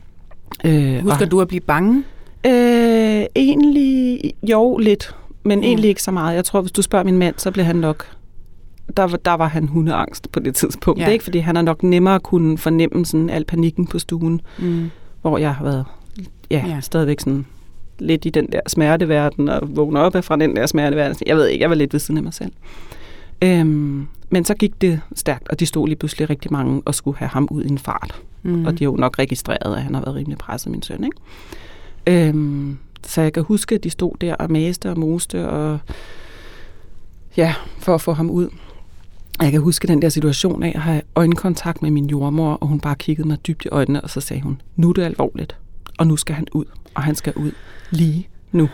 Øh, 0.65 0.99
Husker 1.03 1.25
og, 1.25 1.31
du 1.31 1.41
at 1.41 1.49
blive 1.49 1.61
bange? 1.61 2.05
Øh, 2.47 3.25
egentlig, 3.37 4.21
jo, 4.43 4.77
lidt. 4.77 5.17
Men 5.43 5.61
ja. 5.63 5.67
egentlig 5.69 5.89
ikke 5.89 6.03
så 6.03 6.11
meget. 6.11 6.35
Jeg 6.37 6.45
tror, 6.45 6.61
hvis 6.61 6.73
du 6.73 6.83
spørger 6.83 7.05
min 7.05 7.19
mand, 7.19 7.35
så 7.39 7.51
bliver 7.51 7.65
han 7.65 7.77
nok... 7.77 8.07
Der, 8.97 9.03
var- 9.03 9.17
der 9.17 9.33
var 9.35 9.49
han 9.49 9.69
hundeangst 9.69 10.33
på 10.33 10.41
det 10.41 10.55
tidspunkt. 10.55 11.01
Ja. 11.01 11.05
Det 11.05 11.09
er 11.09 11.13
ikke, 11.13 11.25
fordi 11.25 11.39
han 11.39 11.57
har 11.57 11.63
nok 11.63 11.83
nemmere 11.83 12.21
kunne 12.21 12.59
fornemme 12.59 13.07
sådan 13.07 13.31
al 13.31 13.45
panikken 13.45 13.87
på 13.87 13.99
stuen, 13.99 14.41
Mm. 14.59 14.91
hvor 15.23 15.39
jeg 15.39 15.55
har 15.55 15.65
været 15.65 15.85
Ja. 16.51 16.65
ja. 16.69 16.81
stadigvæk 16.81 17.21
sådan 17.21 17.47
lidt 17.99 18.25
i 18.25 18.31
den 18.31 18.47
der 18.53 18.61
smerteverden, 18.67 19.49
og 19.49 19.77
vågner 19.77 20.01
op 20.01 20.25
fra 20.25 20.37
den 20.37 20.57
der 20.57 20.67
smerteverden. 20.67 21.17
Jeg 21.27 21.37
ved 21.37 21.47
ikke, 21.49 21.63
jeg 21.63 21.71
var 21.71 21.77
lidt 21.77 21.93
ved 21.93 22.01
siden 22.01 22.19
af 22.19 22.23
mig 22.25 22.35
selv. 22.35 22.53
Øhm, 23.43 24.07
men 24.31 24.45
så 24.45 24.55
gik 24.55 24.81
det 24.81 25.01
stærkt, 25.15 25.49
og 25.49 25.61
de 25.61 25.67
stod 25.67 25.89
lige 25.89 25.97
pludselig 25.97 26.31
rigtig 26.31 26.53
mange 26.53 26.83
og 26.85 26.95
skulle 26.95 27.17
have 27.17 27.29
ham 27.29 27.49
ud 27.51 27.65
i 27.65 27.69
en 27.69 27.79
fart. 27.79 28.23
Mm. 28.43 28.67
Og 28.67 28.79
de 28.79 28.85
har 28.85 28.91
jo 28.91 28.97
nok 28.97 29.19
registreret, 29.19 29.77
at 29.77 29.83
han 29.83 29.95
har 29.95 30.03
været 30.03 30.15
rimelig 30.15 30.39
presset, 30.39 30.71
min 30.71 30.83
søn. 30.83 31.05
Ikke? 31.05 32.29
Øhm, 32.29 32.79
så 33.07 33.21
jeg 33.21 33.33
kan 33.33 33.43
huske, 33.43 33.75
at 33.75 33.85
de 33.85 33.91
stod 33.91 34.13
der 34.21 34.35
og 34.35 34.53
mæste 34.53 34.91
og 34.91 34.99
moste, 34.99 35.49
og 35.49 35.79
ja, 37.37 37.55
for 37.79 37.95
at 37.95 38.01
få 38.01 38.13
ham 38.13 38.31
ud. 38.31 38.49
Jeg 39.41 39.51
kan 39.51 39.61
huske 39.61 39.89
den 39.89 40.03
der 40.03 40.09
situation 40.09 40.63
af 40.63 40.73
at 40.75 40.81
have 40.81 41.03
øjenkontakt 41.15 41.83
med 41.83 41.91
min 41.91 42.07
jordmor, 42.07 42.53
og 42.53 42.69
hun 42.69 42.81
bare 42.81 42.95
kiggede 42.95 43.29
mig 43.29 43.47
dybt 43.47 43.65
i 43.65 43.69
øjnene, 43.69 44.01
og 44.01 44.11
så 44.11 44.21
sagde 44.21 44.43
hun, 44.43 44.61
nu 44.77 44.89
er 44.89 44.93
det 44.93 45.03
alvorligt, 45.03 45.57
og 45.99 46.07
nu 46.07 46.17
skal 46.17 46.35
han 46.35 46.47
ud, 46.53 46.65
og 46.95 47.03
han 47.03 47.15
skal 47.15 47.33
ud 47.37 47.53
lige 47.91 48.29
nu. 48.53 48.69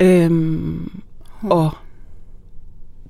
Øhm, 0.00 1.00
og 1.42 1.70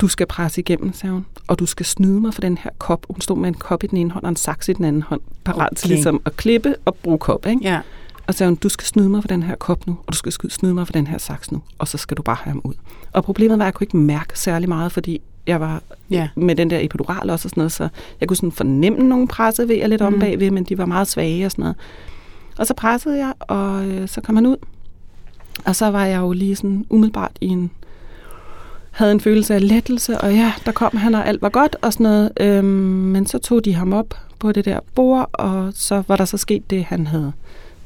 du 0.01 0.09
skal 0.09 0.27
presse 0.27 0.61
igennem, 0.61 0.93
sagde 0.93 1.13
hun, 1.13 1.27
og 1.49 1.59
du 1.59 1.67
skal 1.67 1.87
snyde 1.87 2.21
mig 2.21 2.35
for 2.35 2.41
den 2.41 2.59
her 2.59 2.71
kop. 2.79 3.07
Hun 3.11 3.21
stod 3.21 3.37
med 3.39 3.49
en 3.49 3.55
kop 3.55 3.85
i 3.85 3.87
den 3.87 3.99
ene 3.99 4.11
hånd 4.11 4.25
og 4.25 4.29
en 4.29 4.37
saks 4.37 4.69
i 4.69 4.73
den 4.73 4.85
anden 4.85 5.03
hånd, 5.03 5.21
parat 5.45 5.67
okay. 5.73 5.77
til 5.77 5.89
ligesom 5.89 6.23
at 6.25 6.37
klippe 6.37 6.75
og 6.85 6.95
bruge 6.95 7.19
kop. 7.19 7.47
Ikke? 7.47 7.61
Ja. 7.63 7.81
Og 8.27 8.35
så 8.35 8.39
sagde 8.39 8.51
hun, 8.51 8.57
du 8.57 8.69
skal 8.69 8.87
snyde 8.87 9.09
mig 9.09 9.23
for 9.23 9.29
den 9.29 9.43
her 9.43 9.55
kop 9.55 9.87
nu, 9.87 9.97
og 10.07 10.13
du 10.13 10.19
skal 10.31 10.51
snyde 10.51 10.75
mig 10.75 10.87
for 10.87 10.93
den 10.93 11.07
her 11.07 11.19
saks 11.19 11.53
nu, 11.53 11.63
og 11.79 11.89
så 11.89 11.99
skal 11.99 12.17
du 12.17 12.23
bare 12.23 12.37
have 12.43 12.53
ham 12.53 12.61
ud. 12.65 12.75
Og 13.13 13.25
problemet 13.25 13.59
var, 13.59 13.65
at 13.65 13.67
jeg 13.67 13.75
kunne 13.75 13.85
ikke 13.85 13.97
mærke 13.97 14.39
særlig 14.39 14.69
meget, 14.69 14.93
fordi 14.93 15.21
jeg 15.47 15.61
var 15.61 15.83
Ja. 16.11 16.29
med 16.37 16.57
den 16.57 16.71
der 16.71 16.79
epidural 16.81 17.31
også 17.31 17.47
og 17.47 17.51
sådan 17.51 17.61
noget, 17.61 17.73
så 17.73 17.89
jeg 18.21 18.29
kunne 18.29 18.37
sådan 18.37 18.53
fornemme 18.53 18.99
nogle 19.09 19.29
pressevejer 19.29 19.87
lidt 19.87 20.03
om 20.03 20.13
Mm. 20.13 20.21
bagved, 20.21 20.51
men 20.51 20.65
de 20.65 20.79
var 20.79 20.87
meget 20.87 21.09
svage 21.09 21.45
og 21.47 21.51
sådan 21.51 21.63
noget. 21.63 21.77
Og 22.63 22.67
så 22.67 22.75
pressede 22.75 23.19
jeg, 23.19 23.33
og 23.41 23.87
øh, 23.87 24.09
så 24.09 24.21
kom 24.21 24.35
han 24.35 24.47
ud. 24.47 24.57
Og 25.65 25.77
så 25.77 25.91
var 25.91 26.05
jeg 26.05 26.21
jo 26.21 26.33
lige 26.33 26.57
sådan 26.57 26.87
umiddelbart 26.91 27.33
i 27.41 27.47
en 27.47 27.71
havde 28.91 29.13
en 29.13 29.21
følelse 29.21 29.55
af 29.55 29.69
lettelse, 29.69 30.19
og 30.21 30.35
ja, 30.35 30.53
der 30.67 30.73
kom 30.73 30.97
han, 30.97 31.15
og 31.15 31.27
alt 31.29 31.43
var 31.43 31.49
godt 31.49 31.77
og 31.83 31.93
sådan 31.93 32.05
noget. 32.05 32.31
Øhm, 32.41 32.65
men 32.65 33.27
så 33.27 33.39
tog 33.39 33.65
de 33.65 33.75
ham 33.75 33.93
op 33.93 34.15
på 34.39 34.53
det 34.53 34.65
der 34.65 34.79
bord, 34.95 35.31
og 35.33 35.73
så 35.75 36.03
var 36.09 36.17
der 36.17 36.25
så 36.25 36.37
sket 36.37 36.71
det, 36.71 36.85
han 36.85 37.07
havde. 37.07 37.33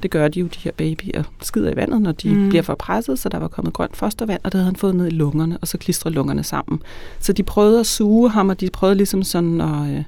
Det 0.03 0.11
gør 0.11 0.29
de 0.29 0.41
jo, 0.41 0.47
de 0.47 0.59
her 0.59 0.73
babyer, 0.73 1.23
skider 1.43 1.71
i 1.73 1.77
vandet, 1.77 2.03
når 2.03 2.13
de 2.13 2.35
Mm. 2.35 2.49
bliver 2.49 2.63
for 2.63 2.75
presset, 2.75 3.19
så 3.19 3.29
der 3.29 3.39
var 3.39 3.49
kommet 3.49 3.75
grønt 3.75 3.97
fostervand, 3.97 4.41
og 4.45 4.53
det 4.53 4.59
havde 4.59 4.67
han 4.67 4.77
fået 4.77 4.95
ned 4.95 5.07
i 5.07 5.11
lungerne, 5.11 5.59
og 5.61 5.69
så 5.69 5.79
klistrede 5.79 6.15
lungerne 6.15 6.45
sammen. 6.45 6.83
Så 7.21 7.33
de 7.33 7.43
prøvede 7.43 7.81
at 7.81 7.87
suge 7.87 8.31
ham, 8.31 8.49
og 8.49 8.61
de 8.61 8.71
prøvede 8.73 8.97
ligesom 8.97 9.23
sådan 9.23 9.61
at, 9.61 9.91
øh, 9.91 10.03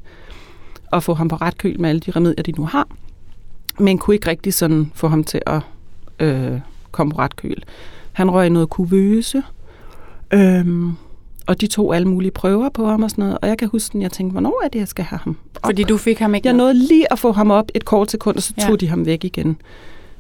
at 0.93 1.03
få 1.03 1.15
ham 1.15 1.29
på 1.29 1.37
ret 1.37 1.59
køl 1.59 1.81
med 1.81 1.89
alle 1.91 2.01
de 2.01 2.11
remedier, 2.11 2.43
de 2.43 2.53
nu 2.53 2.65
har. 2.67 2.89
Men 3.79 3.99
kunne 3.99 4.15
ikke 4.15 4.31
rigtig 4.31 4.55
sådan 4.55 4.93
få 4.95 5.09
ham 5.09 5.25
til 5.25 5.41
at 5.47 5.61
øh, 6.21 6.61
komme 6.91 7.13
på 7.13 7.19
ret 7.19 7.37
køl. 7.37 7.63
Han 8.13 8.31
røg 8.31 8.47
i 8.47 8.49
noget 8.49 8.69
kuvøse, 8.71 9.43
øhm, 10.33 10.93
og 11.47 11.61
de 11.61 11.67
tog 11.67 11.97
alle 11.97 12.09
mulige 12.09 12.31
prøver 12.31 12.69
på 12.69 12.87
ham 12.87 13.03
og 13.03 13.11
sådan 13.11 13.23
noget. 13.23 13.39
Og 13.43 13.49
jeg 13.49 13.59
kan 13.59 13.69
huske, 13.69 13.99
at 13.99 14.03
jeg 14.03 14.11
tænkte, 14.13 14.33
hvornår 14.33 14.63
er 14.65 14.69
det, 14.69 14.79
jeg 14.79 14.89
skal 14.89 15.05
have 15.05 15.19
ham 15.23 15.37
op? 15.55 15.61
Fordi 15.67 15.83
du 15.83 15.97
fik 15.97 16.19
ham 16.19 16.35
ikke 16.35 16.49
Jeg 16.49 16.57
nåede 16.57 16.75
lige 16.75 17.13
at 17.13 17.19
få 17.19 17.33
ham 17.33 17.51
op 17.51 17.71
et 17.75 17.85
kort 17.85 18.11
sekund, 18.11 18.37
og 18.37 18.43
så 18.43 18.55
Ja. 18.59 18.67
tog 18.67 18.81
de 18.81 18.89
ham 18.89 19.07
væk 19.07 19.25
igen. 19.25 19.57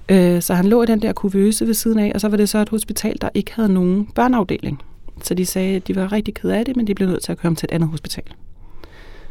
Øh, 0.09 0.43
så 0.43 0.55
han 0.55 0.65
lå 0.67 0.83
i 0.83 0.87
den 0.87 1.03
der 1.03 1.13
kuvøse 1.13 1.67
ved 1.67 1.75
siden 1.75 1.99
af, 1.99 2.13
og 2.15 2.21
så 2.21 2.29
var 2.29 2.37
det 2.37 2.49
så 2.49 2.59
et 2.59 2.69
hospital, 2.69 3.17
der 3.21 3.29
ikke 3.35 3.55
havde 3.55 3.73
nogen 3.73 4.09
børneafdeling. 4.15 4.83
Så 5.23 5.35
de 5.35 5.47
sagde, 5.47 5.77
at 5.77 5.89
de 5.89 5.97
var 5.97 6.13
rigtig 6.13 6.35
ked 6.35 6.51
af 6.51 6.65
det, 6.65 6.77
men 6.77 6.87
de 6.87 6.95
blev 6.95 7.09
nødt 7.09 7.23
til 7.25 7.33
at 7.33 7.39
køre 7.39 7.49
ham 7.49 7.57
til 7.57 7.67
et 7.67 7.75
andet 7.75 7.89
hospital. 7.89 8.25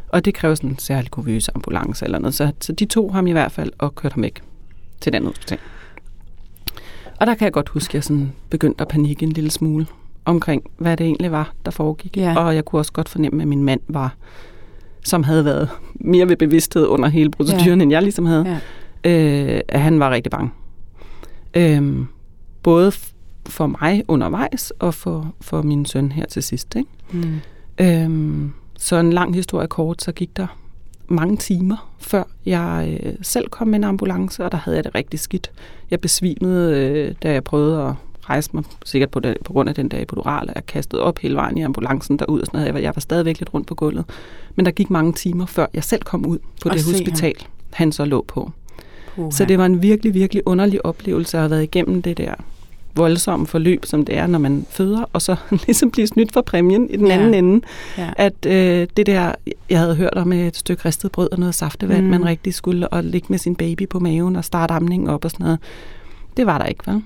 Og 0.08 0.26
det 0.26 0.34
kræver 0.34 0.56
sådan 0.56 0.70
en 0.70 0.80
særlig 0.80 1.12
kuvøse 1.12 1.52
ambulance 1.56 2.06
eller 2.06 2.20
noget. 2.20 2.34
Så, 2.34 2.52
så 2.62 2.74
de 2.74 2.86
tog 2.86 3.14
ham 3.14 3.28
i 3.28 3.32
hvert 3.32 3.52
fald 3.52 3.72
og 3.78 3.96
kørte 3.96 4.14
ham 4.14 4.24
væk 4.24 4.42
til 5.02 5.16
andet 5.16 5.30
hospital. 5.30 5.58
Og 7.20 7.28
der 7.28 7.36
kan 7.36 7.46
jeg 7.46 7.54
godt 7.54 7.70
huske, 7.70 7.92
at 7.92 7.94
jeg 7.96 8.04
sådan 8.04 8.32
begyndte 8.50 8.82
at 8.82 8.88
panikke 8.88 9.24
en 9.24 9.32
lille 9.32 9.52
smule 9.52 9.88
omkring, 10.26 10.64
hvad 10.78 10.98
det 10.98 11.06
egentlig 11.06 11.32
var, 11.32 11.54
der 11.66 11.72
foregik. 11.72 12.18
Ja. 12.18 12.36
Og 12.40 12.56
jeg 12.56 12.66
kunne 12.66 12.80
også 12.80 12.92
godt 12.94 13.10
fornemme, 13.10 13.42
at 13.42 13.48
min 13.48 13.64
mand 13.64 13.80
var, 13.88 14.16
som 15.04 15.24
havde 15.24 15.46
været 15.46 15.70
mere 15.96 16.30
ved 16.30 16.38
bevidsthed 16.38 16.88
under 16.88 17.10
hele 17.10 17.30
proceduren, 17.32 17.80
ja. 17.80 17.84
end 17.84 17.92
jeg 17.92 18.02
ligesom 18.02 18.26
havde, 18.26 18.60
Ja. 19.06 19.54
øh, 19.56 19.62
at 19.68 19.82
han 19.82 20.00
var 20.00 20.10
rigtig 20.10 20.32
bange. 20.32 20.50
Øhm, 21.54 22.08
både 22.64 22.92
for 23.46 23.68
mig 23.68 24.04
undervejs, 24.08 24.72
og 24.80 24.94
for, 24.94 25.34
for 25.42 25.62
min 25.62 25.86
søn 25.86 26.12
her 26.12 26.26
til 26.26 26.44
sidst. 26.44 26.76
Ikke? 26.76 26.90
Mm. 27.12 27.40
Øhm, 27.82 28.54
så 28.80 28.96
en 28.96 29.14
lang 29.14 29.36
historie 29.36 29.68
kort, 29.68 30.02
så 30.02 30.12
gik 30.12 30.38
der 30.38 30.48
mange 31.08 31.38
timer, 31.38 31.92
før 32.00 32.24
jeg 32.46 33.00
øh, 33.04 33.14
selv 33.22 33.50
kom 33.50 33.68
med 33.68 33.76
en 33.80 33.84
ambulance, 33.84 34.46
og 34.46 34.52
der 34.52 34.58
havde 34.58 34.78
jeg 34.78 34.84
det 34.84 34.96
rigtig 34.96 35.20
skidt. 35.20 35.52
Jeg 35.92 36.02
besvimede, 36.02 36.76
øh, 36.76 37.16
da 37.24 37.32
jeg 37.32 37.44
prøvede 37.44 37.84
at 37.84 37.94
rejse 38.30 38.50
mig, 38.54 38.64
sikkert 38.86 39.10
på, 39.10 39.20
det, 39.20 39.38
på 39.46 39.54
grund 39.54 39.70
af 39.70 39.76
den 39.76 39.90
der 39.90 40.02
epidural, 40.02 40.50
og 40.50 40.56
jeg 40.56 40.66
kastede 40.66 41.02
op 41.02 41.20
hele 41.20 41.36
vejen 41.36 41.58
i 41.58 41.62
ambulancen 41.62 42.20
derud 42.20 42.40
og 42.40 42.46
sådan 42.46 42.58
noget. 42.58 42.66
Jeg 42.66 42.74
var, 42.74 42.80
jeg 42.80 42.92
var 42.96 43.00
stadigvæk 43.00 43.40
lidt 43.40 43.54
rundt 43.54 43.68
på 43.68 43.76
gulvet. 43.76 44.06
Men 44.56 44.66
der 44.66 44.72
gik 44.72 44.90
mange 44.90 45.14
timer, 45.14 45.46
før 45.46 45.66
jeg 45.74 45.84
selv 45.84 46.02
kom 46.02 46.26
ud 46.26 46.38
på 46.38 46.70
Og 46.70 46.76
det 46.76 46.82
se 46.84 46.92
ham. 46.92 47.00
hospital, 47.00 47.36
han 47.74 47.92
så 47.92 48.06
lå 48.06 48.26
på. 48.28 48.52
Puha. 49.16 49.32
Så 49.32 49.46
det 49.46 49.58
var 49.58 49.66
en 49.66 49.82
virkelig, 49.82 50.14
virkelig 50.14 50.44
underlig 50.46 50.86
oplevelse 50.86 51.38
at 51.38 51.42
have 51.42 51.52
været 51.52 51.64
igennem 51.64 52.02
det 52.02 52.18
der 52.18 52.34
voldsomme 52.98 53.48
forløb, 53.48 53.86
som 53.86 54.06
det 54.06 54.18
er, 54.18 54.28
når 54.28 54.40
man 54.40 54.66
føder, 54.70 55.04
og 55.14 55.22
så 55.22 55.36
ligesom 55.68 55.92
blive 55.92 56.08
snydt 56.08 56.34
for 56.34 56.42
præmien 56.42 56.90
i 56.90 56.98
den 56.98 57.08
Ja. 57.08 57.14
anden 57.14 57.34
ende. 57.34 57.66
Ja. 57.98 58.10
At 58.18 58.46
øh, 58.46 58.88
det 58.98 59.06
der, 59.06 59.32
jeg 59.70 59.80
havde 59.80 59.96
hørt 59.96 60.14
om 60.14 60.34
et 60.34 60.56
stykke 60.58 60.86
ristet 60.86 61.12
brød 61.12 61.30
og 61.32 61.40
noget 61.40 61.56
saftevand, 61.56 62.04
Mm. 62.04 62.10
man 62.10 62.26
rigtig 62.26 62.54
skulle, 62.54 62.88
og 62.88 63.04
ligge 63.04 63.28
med 63.30 63.38
sin 63.38 63.56
baby 63.56 63.88
på 63.90 64.00
maven 64.00 64.36
og 64.36 64.46
starte 64.46 64.74
amningen 64.74 65.10
op 65.10 65.26
og 65.26 65.32
sådan 65.32 65.44
noget. 65.44 65.60
Det 66.38 66.46
var 66.46 66.58
der 66.58 66.66
ikke, 66.66 66.92
vel? 66.92 67.02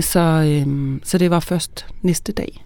Så, 0.00 0.20
øhm, 0.20 1.00
så 1.04 1.18
det 1.18 1.30
var 1.30 1.40
først 1.40 1.86
næste 2.02 2.32
dag, 2.32 2.64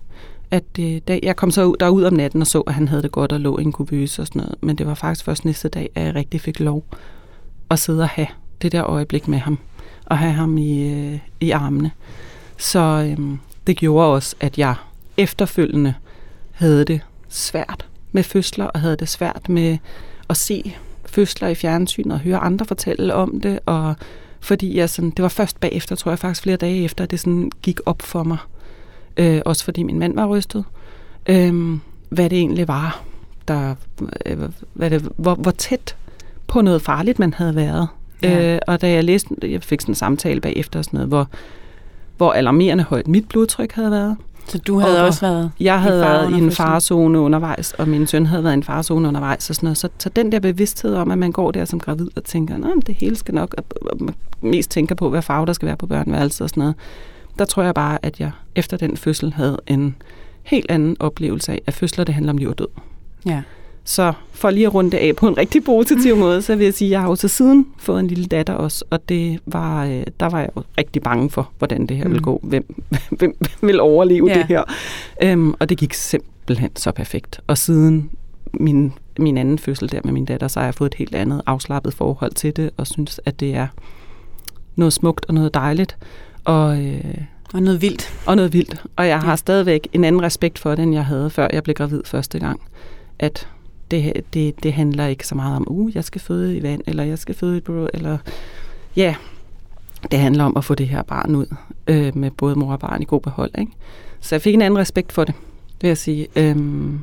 at 0.50 0.64
øh, 0.80 1.00
dag, 1.08 1.20
jeg 1.22 1.36
kom 1.36 1.50
så 1.50 1.64
ud, 1.64 1.76
derud 1.80 2.04
om 2.04 2.12
natten 2.14 2.40
og 2.40 2.46
så, 2.46 2.60
at 2.60 2.74
han 2.74 2.88
havde 2.88 3.02
det 3.02 3.12
godt 3.12 3.32
og 3.32 3.40
lå 3.40 3.58
i 3.58 3.62
en 3.62 3.72
kuvøse 3.72 4.22
og 4.22 4.26
sådan 4.26 4.40
noget. 4.40 4.54
Men 4.60 4.76
det 4.76 4.86
var 4.86 4.94
faktisk 4.94 5.24
først 5.24 5.44
næste 5.44 5.68
dag, 5.68 5.90
at 5.94 6.04
jeg 6.04 6.14
rigtig 6.14 6.40
fik 6.40 6.60
lov 6.60 6.84
at 7.70 7.78
sidde 7.78 8.02
og 8.02 8.08
have 8.08 8.26
det 8.62 8.72
der 8.72 8.84
øjeblik 8.84 9.28
med 9.28 9.38
ham. 9.38 9.58
Og 10.06 10.18
have 10.18 10.32
ham 10.32 10.58
i, 10.58 10.92
øh, 10.92 11.18
i 11.40 11.50
armene. 11.50 11.90
Så 12.56 12.78
øh, 13.18 13.36
det 13.66 13.76
gjorde 13.76 14.06
også, 14.06 14.36
at 14.40 14.58
jeg 14.58 14.74
efterfølgende 15.16 15.94
havde 16.52 16.84
det 16.84 17.00
svært 17.28 17.86
med 18.12 18.22
fødsler, 18.22 18.64
og 18.64 18.80
havde 18.80 18.96
det 18.96 19.08
svært 19.08 19.48
med 19.48 19.78
at 20.28 20.36
se 20.36 20.76
fødsler 21.06 21.48
i 21.48 21.54
fjernsynet 21.54 22.12
og 22.12 22.20
høre 22.20 22.38
andre 22.38 22.66
fortælle 22.66 23.14
om 23.14 23.40
det, 23.40 23.58
og 23.66 23.94
fordi 24.40 24.76
jeg 24.76 24.90
sådan, 24.90 25.10
det 25.10 25.22
var 25.22 25.28
først 25.28 25.60
bagefter, 25.60 25.96
tror 25.96 26.10
jeg 26.10 26.18
faktisk 26.18 26.42
flere 26.42 26.56
dage 26.56 26.84
efter, 26.84 27.04
at 27.04 27.10
det 27.10 27.20
sådan 27.20 27.50
gik 27.62 27.80
op 27.86 28.02
for 28.02 28.22
mig. 28.22 28.38
Øh, 29.16 29.42
også 29.44 29.64
fordi 29.64 29.82
min 29.82 29.98
mand 29.98 30.14
var 30.14 30.26
rystet. 30.26 30.64
Øh, 31.26 31.78
hvad 32.08 32.30
det 32.30 32.38
egentlig 32.38 32.68
var, 32.68 33.02
der, 33.48 33.74
øh, 34.26 34.38
hvad 34.72 34.90
det, 34.90 35.08
hvor, 35.16 35.34
hvor 35.34 35.50
tæt 35.50 35.96
på 36.46 36.60
noget 36.60 36.82
farligt 36.82 37.18
man 37.18 37.34
havde 37.34 37.54
været. 37.54 37.88
Ja. 38.22 38.54
Øh, 38.54 38.58
og 38.66 38.80
da 38.80 38.90
jeg 38.90 39.04
læste, 39.04 39.34
jeg 39.42 39.62
fik 39.62 39.80
sådan 39.80 39.90
en 39.90 39.96
samtale 39.96 40.40
bagefter 40.40 40.78
og 40.78 40.84
sådan 40.84 40.96
noget, 40.96 41.08
hvor, 41.08 41.28
hvor 42.16 42.32
alarmerende 42.32 42.84
højt 42.84 43.08
mit 43.08 43.28
blodtryk 43.28 43.72
havde 43.72 43.90
været. 43.90 44.16
Så 44.48 44.58
du 44.58 44.78
havde 44.78 45.00
Og 45.00 45.06
også 45.06 45.20
været 45.20 45.52
Jeg 45.60 45.80
havde 45.80 46.00
været 46.00 46.30
i 46.30 46.34
en 46.34 46.50
farzone 46.50 47.18
undervejs, 47.18 47.72
og 47.72 47.88
min 47.88 48.06
søn 48.06 48.26
havde 48.26 48.44
været 48.44 48.52
i 48.52 48.56
en 48.56 48.62
farzone 48.62 49.08
undervejs 49.08 49.50
og 49.50 49.56
sådan 49.56 49.66
noget. 49.66 49.78
Så, 49.78 49.88
så 49.98 50.08
den 50.08 50.32
der 50.32 50.40
bevidsthed 50.40 50.94
om, 50.94 51.10
at 51.10 51.18
man 51.18 51.32
går 51.32 51.50
der 51.50 51.64
som 51.64 51.80
gravid 51.80 52.08
og 52.16 52.24
tænker, 52.24 52.54
at 52.54 52.86
det 52.86 52.94
hele 52.94 53.16
skal 53.16 53.34
nok, 53.34 53.54
og 53.56 53.64
mest 54.40 54.70
tænker 54.70 54.94
på, 54.94 55.10
hvad 55.10 55.22
farve 55.22 55.46
der 55.46 55.52
skal 55.52 55.66
være 55.66 55.76
på 55.76 55.86
børneværelset 55.86 56.40
og 56.40 56.48
sådan 56.48 56.60
noget. 56.60 56.74
Der 57.38 57.44
tror 57.44 57.62
jeg 57.62 57.74
bare, 57.74 57.98
at 58.02 58.20
jeg 58.20 58.30
efter 58.54 58.76
den 58.76 58.96
fødsel 58.96 59.32
havde 59.32 59.58
en 59.66 59.96
helt 60.42 60.70
anden 60.70 60.96
oplevelse 61.00 61.52
af, 61.52 61.62
at 61.66 61.74
fødsler 61.74 62.04
det 62.04 62.14
handler 62.14 62.32
om 62.32 62.38
liv 62.38 62.48
og 62.48 62.58
død. 62.58 62.68
Ja. 63.26 63.42
Så 63.88 64.12
for 64.32 64.50
lige 64.50 64.66
at 64.66 64.74
runde 64.74 64.90
det 64.90 64.96
af 64.98 65.16
på 65.16 65.28
en 65.28 65.36
rigtig 65.38 65.64
positiv 65.64 66.16
måde, 66.16 66.42
så 66.42 66.56
vil 66.56 66.64
jeg 66.64 66.74
sige, 66.74 66.88
at 66.88 66.92
jeg 66.92 67.00
har 67.00 67.08
jo 67.08 67.16
til 67.16 67.30
siden 67.30 67.66
fået 67.78 68.00
en 68.00 68.06
lille 68.06 68.26
datter 68.26 68.54
også, 68.54 68.84
og 68.90 69.08
det 69.08 69.40
var, 69.46 69.84
øh, 69.84 70.02
der 70.20 70.28
var 70.28 70.40
jeg 70.40 70.48
jo 70.56 70.62
rigtig 70.78 71.02
bange 71.02 71.30
for, 71.30 71.50
hvordan 71.58 71.86
det 71.86 71.96
her 71.96 72.04
Mm. 72.04 72.08
mm. 72.08 72.12
ville 72.12 72.22
gå. 72.24 72.40
Hvem, 72.42 72.84
hvem 73.18 73.36
vil 73.60 73.80
overleve 73.80 74.28
ja. 74.30 74.34
det 74.38 74.46
her? 74.46 74.62
Øhm, 75.22 75.54
og 75.60 75.68
det 75.68 75.78
gik 75.78 75.94
simpelthen 75.94 76.76
så 76.76 76.92
perfekt. 76.92 77.40
Og 77.46 77.58
siden 77.58 78.10
min, 78.52 78.92
min 79.18 79.38
anden 79.38 79.58
fødsel 79.58 79.92
der 79.92 80.00
med 80.04 80.12
min 80.12 80.24
datter, 80.24 80.48
så 80.48 80.60
har 80.60 80.66
jeg 80.66 80.74
fået 80.74 80.88
et 80.88 80.94
helt 80.94 81.14
andet 81.14 81.42
afslappet 81.46 81.94
forhold 81.94 82.32
til 82.32 82.56
det, 82.56 82.70
og 82.76 82.86
synes, 82.86 83.20
at 83.24 83.40
det 83.40 83.54
er 83.54 83.66
noget 84.76 84.92
smukt 84.92 85.26
og 85.28 85.34
noget 85.34 85.54
dejligt. 85.54 85.96
Og, 86.44 86.82
øh, 86.84 87.00
Og 87.54 87.62
noget 87.62 87.82
vildt. 87.82 88.12
og 88.26 88.36
noget 88.36 88.52
vildt. 88.52 88.82
Og 88.96 89.08
jeg 89.08 89.20
har 89.20 89.30
Ja. 89.30 89.36
stadigvæk 89.36 89.88
en 89.92 90.04
anden 90.04 90.22
respekt 90.22 90.58
for 90.58 90.70
det, 90.74 90.82
end 90.82 90.94
jeg 90.94 91.04
havde, 91.04 91.30
før 91.30 91.48
jeg 91.52 91.62
blev 91.62 91.74
gravid 91.74 92.02
første 92.04 92.38
gang. 92.38 92.60
At 93.18 93.48
det, 93.90 94.22
det, 94.34 94.62
det 94.62 94.72
handler 94.72 95.06
ikke 95.06 95.26
så 95.26 95.34
meget 95.34 95.56
om, 95.56 95.64
uh, 95.68 95.96
jeg 95.96 96.04
skal 96.04 96.20
føde 96.20 96.56
i 96.56 96.62
vand, 96.62 96.80
eller 96.86 97.04
jeg 97.04 97.18
skal 97.18 97.34
føde 97.34 97.56
i 97.56 97.60
brød, 97.60 97.88
eller 97.94 98.18
ja, 98.96 99.14
det 100.10 100.18
handler 100.18 100.44
om 100.44 100.56
at 100.56 100.64
få 100.64 100.74
det 100.74 100.88
her 100.88 101.02
barn 101.02 101.34
ud 101.34 101.46
øh, 101.86 102.16
med 102.16 102.30
både 102.30 102.54
mor 102.54 102.72
og 102.72 102.80
barn 102.80 103.02
i 103.02 103.04
god 103.04 103.20
behold. 103.20 103.50
Ikke? 103.58 103.72
Så 104.20 104.34
jeg 104.34 104.42
fik 104.42 104.54
en 104.54 104.62
anden 104.62 104.78
respekt 104.78 105.12
for 105.12 105.24
det, 105.24 105.34
vil 105.80 105.88
jeg 105.88 105.98
sige. 105.98 106.26
Øhm, 106.36 107.00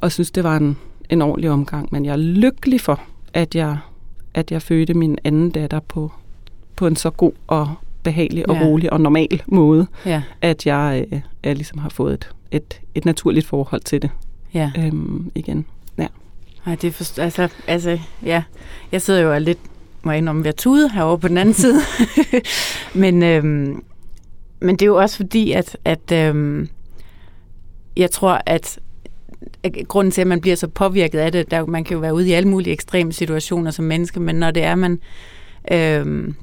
og 0.00 0.12
synes, 0.12 0.30
det 0.30 0.44
var 0.44 0.56
en, 0.56 0.76
en 1.10 1.22
ordentlig 1.22 1.50
omgang. 1.50 1.88
Men 1.92 2.04
jeg 2.04 2.12
er 2.12 2.16
lykkelig 2.16 2.80
for, 2.80 3.00
at 3.34 3.54
jeg, 3.54 3.78
at 4.34 4.52
jeg 4.52 4.62
fødte 4.62 4.94
min 4.94 5.18
anden 5.24 5.50
datter 5.50 5.80
på, 5.80 6.12
på 6.76 6.86
en 6.86 6.96
så 6.96 7.10
god 7.10 7.32
og 7.46 7.74
behagelig 8.02 8.48
og 8.48 8.54
Ja. 8.56 8.64
rolig 8.66 8.92
og 8.92 9.00
normal 9.00 9.42
måde, 9.46 9.86
Ja, 10.06 10.22
at 10.40 10.66
jeg, 10.66 11.06
øh, 11.12 11.20
jeg 11.44 11.54
ligesom 11.54 11.78
har 11.78 11.88
fået 11.88 12.14
et, 12.14 12.28
et, 12.50 12.80
et 12.94 13.04
naturligt 13.04 13.46
forhold 13.46 13.80
til 13.80 14.02
det 14.02 14.10
ja. 14.54 14.70
øhm, 14.78 15.30
igen. 15.34 15.66
Ja. 15.98 16.06
Nej, 16.66 16.74
det 16.74 16.88
er 16.88 16.92
for, 16.92 17.20
altså, 17.20 17.48
altså, 17.66 17.98
ja. 18.22 18.42
Jeg 18.92 19.02
sidder 19.02 19.20
jo 19.20 19.32
og 19.32 19.40
lidt, 19.40 19.58
må 20.02 20.10
jeg 20.10 20.18
indrømme, 20.18 20.44
ved 20.44 20.48
at 20.48 20.56
tude 20.56 20.90
herovre 20.90 21.18
på 21.18 21.28
den 21.28 21.38
anden 21.38 21.54
side. 21.54 21.80
men, 22.94 23.22
øhm, 23.22 23.82
men 24.60 24.76
det 24.76 24.82
er 24.82 24.86
jo 24.86 24.96
også 24.96 25.16
fordi, 25.16 25.52
at, 25.52 25.76
at 25.84 26.12
øhm, 26.12 26.68
jeg 27.96 28.10
tror, 28.10 28.42
at 28.46 28.78
at 29.62 29.76
grunden 29.88 30.12
til, 30.12 30.20
at 30.20 30.26
man 30.26 30.40
bliver 30.40 30.56
så 30.56 30.68
påvirket 30.68 31.18
af 31.18 31.32
det, 31.32 31.50
der, 31.50 31.66
man 31.66 31.84
kan 31.84 31.94
jo 31.94 32.00
være 32.00 32.14
ude 32.14 32.28
i 32.28 32.32
alle 32.32 32.48
mulige 32.48 32.72
ekstreme 32.72 33.12
situationer 33.12 33.70
som 33.70 33.84
menneske, 33.84 34.20
men 34.20 34.36
når 34.36 34.50
det 34.50 34.62
er, 34.62 34.74
man 34.74 35.00
øhm, 35.72 36.34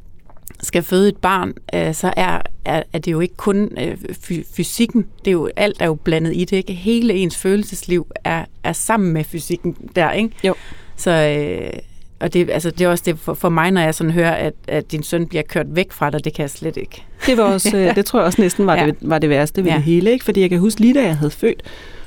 skal 0.61 0.83
føde 0.83 1.09
et 1.09 1.17
barn, 1.17 1.53
øh, 1.73 1.93
så 1.93 2.13
er, 2.17 2.41
er, 2.69 2.83
er 2.93 2.99
det 2.99 3.11
jo 3.11 3.19
ikke 3.19 3.35
kun 3.37 3.69
øh, 3.79 3.97
fy- 4.21 4.43
fysikken, 4.55 5.05
det 5.25 5.27
er 5.27 5.31
jo, 5.31 5.49
alt 5.55 5.77
er 5.81 5.85
jo 5.85 5.93
blandet 5.95 6.35
i 6.35 6.45
det, 6.45 6.57
ikke? 6.57 6.73
Hele 6.73 7.13
ens 7.13 7.37
følelsesliv 7.37 8.07
er, 8.23 8.45
er 8.63 8.73
sammen 8.73 9.13
med 9.13 9.23
fysikken 9.23 9.75
der, 9.95 10.11
ikke? 10.11 10.29
Jo. 10.43 10.53
Så, 10.95 11.11
øh, 11.11 11.79
og 12.19 12.33
det, 12.33 12.49
altså, 12.49 12.71
det 12.71 12.81
er 12.81 12.89
også 12.89 13.03
det 13.07 13.19
for, 13.19 13.33
for 13.33 13.49
mig, 13.49 13.71
når 13.71 13.81
jeg 13.81 13.95
sådan 13.95 14.11
hører, 14.11 14.31
at, 14.31 14.53
at 14.67 14.91
din 14.91 15.03
søn 15.03 15.27
bliver 15.27 15.41
kørt 15.43 15.65
væk 15.75 15.91
fra 15.91 16.09
dig, 16.09 16.23
det 16.25 16.33
kan 16.33 16.41
jeg 16.41 16.49
slet 16.49 16.77
ikke. 16.77 17.03
Det 17.25 17.37
var 17.37 17.43
også, 17.43 17.77
øh, 17.77 17.95
det 17.95 18.05
tror 18.05 18.19
jeg 18.19 18.25
også 18.25 18.41
næsten 18.41 18.65
var, 18.65 18.75
Ja. 18.75 18.81
ja. 18.81 18.87
det, 18.87 18.95
var 19.01 19.19
det 19.19 19.29
værste 19.29 19.61
ved 19.63 19.67
Ja. 19.69 19.73
ja. 19.73 19.77
det 19.77 19.85
hele, 19.85 20.11
ikke? 20.11 20.25
Fordi 20.25 20.41
jeg 20.41 20.49
kan 20.49 20.59
huske, 20.59 20.81
lige 20.81 20.93
da 20.93 21.03
jeg 21.03 21.17
havde 21.17 21.31
født 21.31 21.63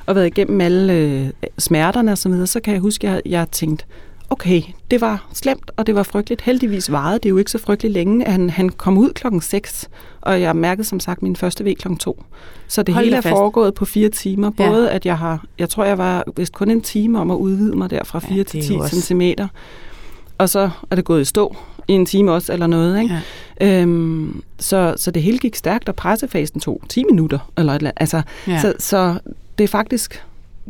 og 0.06 0.14
været 0.14 0.26
igennem 0.26 0.60
alle 0.60 0.92
øh, 0.92 1.26
smerterne 1.58 2.12
og 2.12 2.18
så 2.18 2.28
videre, 2.28 2.46
så 2.46 2.60
kan 2.60 2.72
jeg 2.72 2.80
huske, 2.80 3.08
at 3.08 3.14
jeg, 3.14 3.22
jeg 3.26 3.46
tænkte, 3.52 3.84
okay, 4.30 4.62
det 4.90 5.00
var 5.00 5.28
slemt, 5.32 5.70
og 5.76 5.86
det 5.86 5.94
var 5.94 6.02
frygteligt. 6.02 6.40
Heldigvis 6.42 6.92
varede 6.92 7.18
det 7.22 7.30
jo 7.30 7.36
ikke 7.38 7.50
så 7.50 7.58
frygteligt 7.58 7.92
længe. 7.94 8.24
Han, 8.26 8.50
han 8.50 8.68
kom 8.68 8.98
ud 8.98 9.10
klokken 9.12 9.40
6, 9.40 9.88
og 10.22 10.40
jeg 10.40 10.56
mærkede 10.56 10.86
som 10.88 11.00
sagt 11.00 11.22
min 11.22 11.36
første 11.36 11.64
V 11.64 11.74
klokken 11.74 11.98
2. 11.98 12.22
Så 12.68 12.82
det 12.82 12.94
Hold 12.94 13.04
hele 13.04 13.16
er 13.16 13.20
fast. 13.20 13.30
foregået 13.32 13.74
på 13.74 13.84
fire 13.84 14.08
timer. 14.08 14.50
Ja. 14.58 14.68
Både 14.68 14.90
at 14.90 15.06
jeg 15.06 15.18
har, 15.18 15.44
jeg 15.58 15.68
tror 15.68 15.84
jeg 15.84 15.98
var 15.98 16.24
vist 16.36 16.52
kun 16.52 16.70
en 16.70 16.80
time 16.80 17.20
om 17.20 17.30
at 17.30 17.34
udvide 17.36 17.76
mig 17.76 17.90
der 17.90 18.04
fra 18.04 18.20
Ja, 18.22 18.28
4 18.28 18.38
det 18.38 18.46
til 18.46 18.58
er 18.60 18.64
10 18.64 18.74
jo 18.74 18.80
også- 18.80 18.94
centimeter. 18.96 19.48
Og 20.38 20.48
så 20.48 20.70
er 20.90 20.96
det 20.96 21.04
gået 21.04 21.20
i 21.20 21.24
stå 21.24 21.56
i 21.88 21.92
en 21.92 22.06
time 22.06 22.32
også, 22.32 22.52
eller 22.52 22.66
noget, 22.66 23.02
ikke? 23.02 23.20
Ja. 23.60 23.80
Øhm, 23.82 24.42
så, 24.58 24.94
så 24.96 25.10
det 25.10 25.22
hele 25.22 25.38
gik 25.38 25.54
stærkt, 25.54 25.88
og 25.88 25.94
pressefasen 25.94 26.60
tog 26.60 26.82
10 26.88 27.04
minutter. 27.04 27.38
Eller 27.58 27.72
et 27.72 27.76
eller 27.76 27.90
andet. 27.90 28.00
Altså, 28.00 28.22
Ja. 28.46 28.52
ja. 28.52 28.60
så, 28.60 28.74
så 28.78 29.18
det 29.58 29.64
er 29.64 29.68
faktisk 29.68 30.24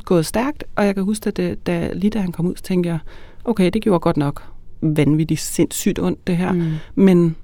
gået 0.05 0.27
stærkt, 0.27 0.65
og 0.77 0.87
jeg 0.87 0.95
kan 0.95 1.05
huske, 1.05 1.27
at 1.29 1.37
det, 1.37 1.67
da, 1.67 1.91
lige 1.93 2.11
da 2.11 2.19
han 2.19 2.33
kom 2.33 2.47
ud, 2.47 2.57
så 2.57 2.63
tænkte 2.63 2.89
jeg, 2.91 2.99
okay, 3.45 3.71
det 3.73 3.83
gjorde 3.83 4.01
godt 4.01 4.17
nok 4.17 4.43
vanvittigt 4.83 5.41
sindssygt 5.41 5.99
ondt, 5.99 6.27
det 6.27 6.37
her. 6.37 6.53
Mm. 6.53 6.73
Men, 6.95 7.37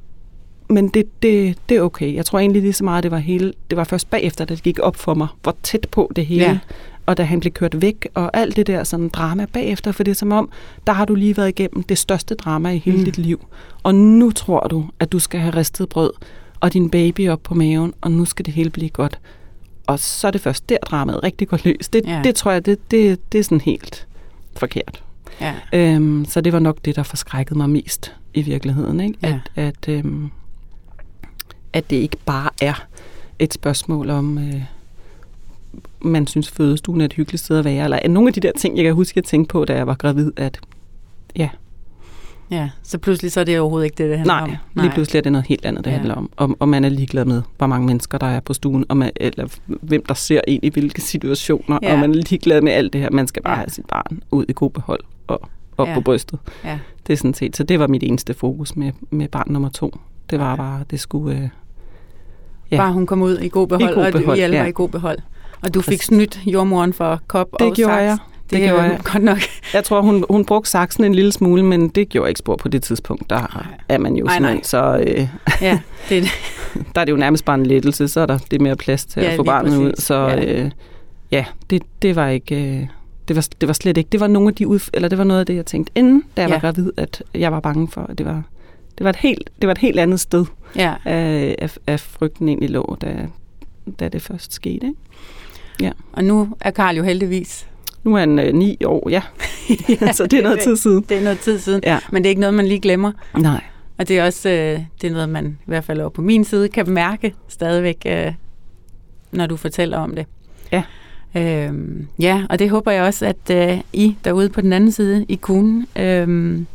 men 0.68 0.88
det, 0.88 1.22
det, 1.22 1.58
det 1.68 1.76
er 1.76 1.80
okay. 1.82 2.14
Jeg 2.14 2.26
tror 2.26 2.38
egentlig 2.38 2.62
lige 2.62 2.72
så 2.72 2.84
meget, 2.84 3.02
det 3.02 3.10
var, 3.10 3.18
hele, 3.18 3.52
det 3.70 3.76
var 3.76 3.84
først 3.84 4.10
bagefter, 4.10 4.44
da 4.44 4.54
det 4.54 4.62
gik 4.62 4.78
op 4.78 4.96
for 4.96 5.14
mig, 5.14 5.28
hvor 5.42 5.56
tæt 5.62 5.86
på 5.90 6.12
det 6.16 6.26
hele. 6.26 6.44
Ja. 6.44 6.58
Og 7.06 7.16
da 7.16 7.22
han 7.22 7.40
blev 7.40 7.52
kørt 7.52 7.82
væk, 7.82 8.08
og 8.14 8.30
alt 8.36 8.56
det 8.56 8.66
der 8.66 8.84
sådan 8.84 9.08
drama 9.08 9.46
bagefter, 9.52 9.92
for 9.92 10.02
det 10.04 10.10
er 10.10 10.14
som 10.14 10.32
om, 10.32 10.50
der 10.86 10.92
har 10.92 11.04
du 11.04 11.14
lige 11.14 11.36
været 11.36 11.48
igennem 11.48 11.82
det 11.82 11.98
største 11.98 12.34
drama 12.34 12.70
i 12.70 12.78
hele 12.78 12.98
Mm. 12.98 13.04
dit 13.04 13.18
liv. 13.18 13.46
Og 13.82 13.94
nu 13.94 14.30
tror 14.30 14.60
du, 14.60 14.84
at 15.00 15.12
du 15.12 15.18
skal 15.18 15.40
have 15.40 15.56
ristet 15.56 15.88
brød, 15.88 16.10
og 16.60 16.72
din 16.72 16.90
baby 16.90 17.28
op 17.28 17.42
på 17.42 17.54
maven, 17.54 17.92
og 18.00 18.12
nu 18.12 18.24
skal 18.24 18.46
det 18.46 18.54
hele 18.54 18.70
blive 18.70 18.88
godt. 18.88 19.18
Og 19.86 19.98
så 19.98 20.26
er 20.26 20.30
det 20.30 20.40
først 20.40 20.68
der 20.68 20.76
dramaet 20.90 21.22
rigtig 21.22 21.48
går 21.48 21.58
løs. 21.64 21.88
Det, 21.88 22.02
ja. 22.06 22.20
det 22.24 22.34
tror 22.34 22.52
jeg, 22.52 22.66
det, 22.66 22.90
det, 22.90 23.32
det 23.32 23.38
er 23.38 23.42
sådan 23.44 23.60
helt 23.60 24.06
forkert. 24.56 25.02
Ja. 25.40 25.54
Øhm, 25.72 26.24
så 26.28 26.40
det 26.40 26.52
var 26.52 26.58
nok 26.58 26.76
det, 26.84 26.96
der 26.96 27.02
forskrækkede 27.02 27.58
mig 27.58 27.70
mest 27.70 28.14
i 28.34 28.42
virkeligheden. 28.42 29.00
Ikke? 29.00 29.18
Ja. 29.22 29.38
At, 29.56 29.64
at, 29.66 29.88
øhm, 29.88 30.30
at 31.72 31.90
det 31.90 31.96
ikke 31.96 32.16
bare 32.26 32.50
er 32.62 32.86
et 33.38 33.54
spørgsmål 33.54 34.10
om, 34.10 34.38
øh, 34.38 34.62
man 36.00 36.26
synes 36.26 36.50
fødestuen 36.50 37.00
er 37.00 37.04
et 37.04 37.12
hyggeligt 37.12 37.44
sted 37.44 37.58
at 37.58 37.64
være. 37.64 37.84
Eller 37.84 38.08
nogle 38.08 38.28
af 38.28 38.32
de 38.34 38.40
der 38.40 38.52
ting, 38.58 38.76
jeg 38.76 38.84
kan 38.84 38.94
huske, 38.94 39.12
jeg 39.16 39.24
tænkte 39.24 39.52
på, 39.52 39.64
da 39.64 39.74
jeg 39.74 39.86
var 39.86 39.94
gravid, 39.94 40.32
at 40.36 40.60
ja, 42.50 42.70
så 42.82 42.98
pludselig 42.98 43.32
så 43.32 43.40
er 43.40 43.44
det 43.44 43.60
overhovedet 43.60 43.84
ikke 43.86 43.94
det, 44.02 44.08
det 44.10 44.18
handler 44.18 44.34
nej, 44.34 44.56
om. 44.74 44.82
lige 44.82 44.92
pludselig 44.92 45.18
er 45.18 45.22
det 45.22 45.32
noget 45.32 45.46
helt 45.46 45.64
andet, 45.64 45.84
det 45.84 45.90
Ja. 45.90 45.94
ja. 45.94 45.98
handler 45.98 46.14
om. 46.14 46.30
om. 46.36 46.56
Og 46.60 46.68
man 46.68 46.84
er 46.84 46.88
ligeglad 46.88 47.24
med, 47.24 47.42
hvor 47.58 47.66
mange 47.66 47.86
mennesker 47.86 48.18
der 48.18 48.26
er 48.26 48.40
på 48.40 48.54
stuen, 48.54 48.84
og 48.88 48.96
man, 48.96 49.10
eller 49.16 49.48
hvem 49.66 50.04
der 50.04 50.14
ser 50.14 50.40
ind 50.48 50.64
i 50.64 50.68
hvilke 50.68 51.00
situationer, 51.00 51.78
Ja. 51.82 51.88
ja. 51.88 51.94
og 51.94 51.98
man 52.00 52.10
er 52.10 52.14
ligeglad 52.14 52.60
med 52.60 52.72
alt 52.72 52.92
det 52.92 53.00
her. 53.00 53.10
Man 53.10 53.26
skal 53.26 53.42
bare 53.42 53.52
Ja. 53.52 53.58
ja. 53.58 53.60
have 53.64 53.70
sit 53.70 53.86
barn 53.86 54.22
ud 54.30 54.44
i 54.48 54.52
god 54.54 54.70
behold 54.70 55.00
og 55.26 55.40
op 55.76 55.86
Ja. 55.86 55.90
ja. 55.92 55.94
på 55.98 56.00
brystet. 56.00 56.38
Ja. 56.64 56.78
Det 57.06 57.12
er 57.12 57.16
sådan 57.16 57.34
set, 57.34 57.56
så 57.56 57.62
det 57.62 57.78
var 57.78 57.86
mit 57.86 58.02
eneste 58.02 58.34
fokus 58.34 58.76
med, 58.76 58.92
med 59.10 59.28
barn 59.28 59.46
nummer 59.52 59.68
to. 59.68 59.98
Det 60.30 60.38
var 60.40 60.56
bare, 60.56 60.80
det 60.90 61.00
skulle... 61.00 61.36
Øh, 61.38 61.48
Ja. 62.70 62.76
Bare 62.76 62.92
hun 62.92 63.06
kom 63.06 63.22
ud 63.22 63.38
i 63.38 63.48
god 63.48 63.66
behold, 63.66 63.94
god 63.94 64.04
og 64.04 64.12
behold, 64.12 64.36
vi 64.36 64.42
alle 64.42 64.56
ja. 64.56 64.62
var 64.62 64.68
i 64.68 64.72
god 64.74 64.88
behold. 64.88 65.18
Og 65.62 65.74
du 65.74 65.80
fik 65.82 66.02
snydt 66.02 66.40
jordmoren 66.46 66.92
for 66.92 67.20
kop 67.26 67.46
det 67.58 67.66
og 67.66 67.72
gjorde 67.74 67.92
saks. 67.92 68.02
jeg. 68.02 68.18
Det, 68.42 68.50
Det 68.50 68.64
er 68.64 68.68
gjorde 68.68 68.84
jo 68.84 68.90
jeg. 68.90 69.00
godt 69.12 69.22
nok. 69.24 69.38
Jeg 69.74 69.84
tror, 69.84 70.00
hun, 70.02 70.24
hun 70.30 70.44
brugte 70.44 70.70
saksen 70.70 71.04
en 71.04 71.14
lille 71.14 71.32
smule, 71.32 71.62
men 71.64 71.88
det 71.88 72.08
gjorde 72.08 72.28
ikke 72.30 72.38
spor 72.38 72.56
på 72.56 72.68
det 72.68 72.82
tidspunkt. 72.82 73.30
Der 73.30 73.38
Nej. 73.40 73.64
er 73.88 73.98
man 73.98 74.16
jo 74.16 74.24
Nej, 74.24 74.34
sådan, 74.38 74.54
nej. 74.54 74.62
så 74.62 75.04
øh, 75.06 75.28
Ja, 75.68 75.80
det 76.08 76.22
det. 76.22 76.30
der 76.94 77.00
er 77.00 77.04
det 77.04 77.12
jo 77.12 77.16
nærmest 77.16 77.44
bare 77.44 77.54
en 77.58 77.66
lettelse, 77.66 78.08
så 78.08 78.20
er 78.20 78.26
der 78.26 78.38
det 78.50 78.60
mere 78.60 78.76
plads 78.76 79.04
til 79.04 79.22
Ja, 79.22 79.30
at 79.30 79.36
få 79.36 79.42
barnet 79.42 79.76
ud. 79.78 79.90
præcis. 79.90 80.04
Så 80.06 80.14
Ja. 80.28 80.62
øh, 80.64 80.70
ja, 81.30 81.44
det, 81.70 81.82
det 82.02 82.16
var 82.16 82.28
ikke... 82.28 82.78
Øh, 82.80 82.86
det 83.28 83.36
var, 83.36 83.46
det 83.60 83.66
var 83.66 83.72
slet 83.72 83.96
ikke. 83.96 84.08
Det 84.12 84.20
var 84.20 84.26
nogle 84.26 84.48
af 84.48 84.54
de 84.54 84.66
udf- 84.66 84.88
eller 84.94 85.08
det 85.08 85.18
var 85.18 85.24
noget 85.24 85.40
af 85.40 85.46
det, 85.46 85.56
jeg 85.56 85.66
tænkte 85.66 85.92
inden, 85.94 86.24
da 86.36 86.42
jeg 86.42 86.48
Ja. 86.50 86.54
var 86.54 86.60
gravid, 86.60 86.92
at 86.96 87.22
jeg 87.34 87.52
var 87.52 87.60
bange 87.60 87.88
for. 87.88 88.00
at 88.10 88.18
Det 88.18 88.26
var, 88.26 88.42
det 88.98 89.04
var, 89.04 89.10
et, 89.10 89.16
helt, 89.16 89.50
det 89.60 89.66
var 89.66 89.72
et 89.72 89.78
helt 89.78 89.98
andet 89.98 90.20
sted, 90.20 90.44
Ja. 90.76 90.94
af, 91.04 91.54
af, 91.58 91.76
af 91.86 92.00
frygten 92.00 92.48
egentlig 92.48 92.70
lå, 92.70 92.96
da, 93.00 93.26
da 94.00 94.08
det 94.08 94.22
først 94.22 94.52
skete. 94.52 94.86
Ikke? 94.86 95.92
Og 96.12 96.24
nu 96.24 96.48
er 96.60 96.70
Karl 96.70 96.96
jo 96.96 97.02
heldigvis. 97.02 97.66
Nu 98.04 98.14
er 98.14 98.18
han 98.20 98.38
øh, 98.38 98.54
ni 98.54 98.76
år, 98.84 99.10
ja. 99.10 99.22
ja 100.00 100.12
så 100.18 100.26
det 100.26 100.38
er 100.38 100.42
noget 100.42 100.60
tid 100.60 100.76
siden. 100.76 101.04
Det 101.08 101.16
er 101.16 101.22
noget 101.22 101.38
tid 101.38 101.58
siden. 101.58 101.80
Ja. 101.86 101.98
Men 102.12 102.22
det 102.22 102.28
er 102.28 102.30
ikke 102.30 102.40
noget, 102.40 102.54
man 102.54 102.66
lige 102.66 102.80
glemmer. 102.80 103.12
Nej. 103.38 103.64
Og 103.98 104.08
det 104.08 104.18
er 104.18 104.24
også 104.24 104.48
øh, 104.48 104.80
det 105.00 105.08
er 105.08 105.12
noget, 105.12 105.28
man 105.28 105.46
i 105.46 105.64
hvert 105.66 105.84
fald 105.84 106.00
over 106.00 106.10
på 106.10 106.22
min 106.22 106.44
side 106.44 106.68
kan 106.68 106.90
mærke 106.90 107.34
stadigvæk, 107.48 108.02
øh, 108.06 108.32
når 109.32 109.46
du 109.46 109.56
fortæller 109.56 109.98
om 109.98 110.14
det. 110.14 110.26
Ja. 110.72 110.82
Øhm, 111.34 112.08
ja, 112.18 112.44
og 112.50 112.58
det 112.58 112.70
håber 112.70 112.90
jeg 112.90 113.02
også, 113.02 113.26
at 113.26 113.50
øh, 113.50 113.80
I 113.92 114.16
derude 114.24 114.48
på 114.48 114.60
den 114.60 114.72
anden 114.72 114.92
side 114.92 115.24
i 115.28 115.34
kunen, 115.34 115.86
øhm, 115.96 116.66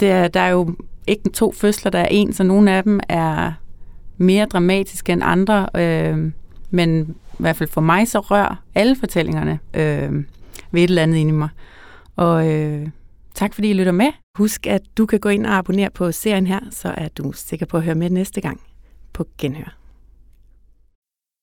der, 0.00 0.28
der 0.28 0.40
er 0.40 0.48
jo 0.48 0.74
ikke 1.06 1.30
to 1.30 1.52
fødsler, 1.52 1.90
der 1.90 1.98
er 1.98 2.08
en, 2.10 2.32
så 2.32 2.42
nogle 2.42 2.72
af 2.72 2.82
dem 2.82 3.00
er 3.08 3.52
mere 4.16 4.46
dramatiske 4.46 5.12
end 5.12 5.22
andre, 5.24 5.68
øh, 5.76 6.32
men 6.70 7.16
i 7.32 7.36
hvert 7.38 7.56
fald 7.56 7.68
for 7.68 7.80
mig 7.80 8.08
så 8.08 8.20
rør 8.20 8.62
alle 8.74 8.96
fortællingerne 8.96 9.58
øh, 9.74 10.12
ved 10.70 10.82
et 10.82 10.88
eller 10.88 11.02
andet 11.02 11.16
inde 11.16 11.28
i 11.28 11.32
mig. 11.32 11.48
Og 12.16 12.52
øh, 12.52 12.88
tak 13.34 13.54
fordi 13.54 13.70
I 13.70 13.72
lytter 13.72 13.92
med. 13.92 14.12
Husk, 14.38 14.66
at 14.66 14.82
du 14.98 15.06
kan 15.06 15.20
gå 15.20 15.28
ind 15.28 15.46
og 15.46 15.52
abonnere 15.52 15.90
på 15.90 16.12
serien 16.12 16.46
her, 16.46 16.60
så 16.70 16.94
er 16.96 17.08
du 17.08 17.32
sikker 17.32 17.66
på 17.66 17.76
at 17.76 17.82
høre 17.82 17.94
med 17.94 18.10
næste 18.10 18.40
gang 18.40 18.60
på 19.12 19.26
Genhør. 19.38 19.81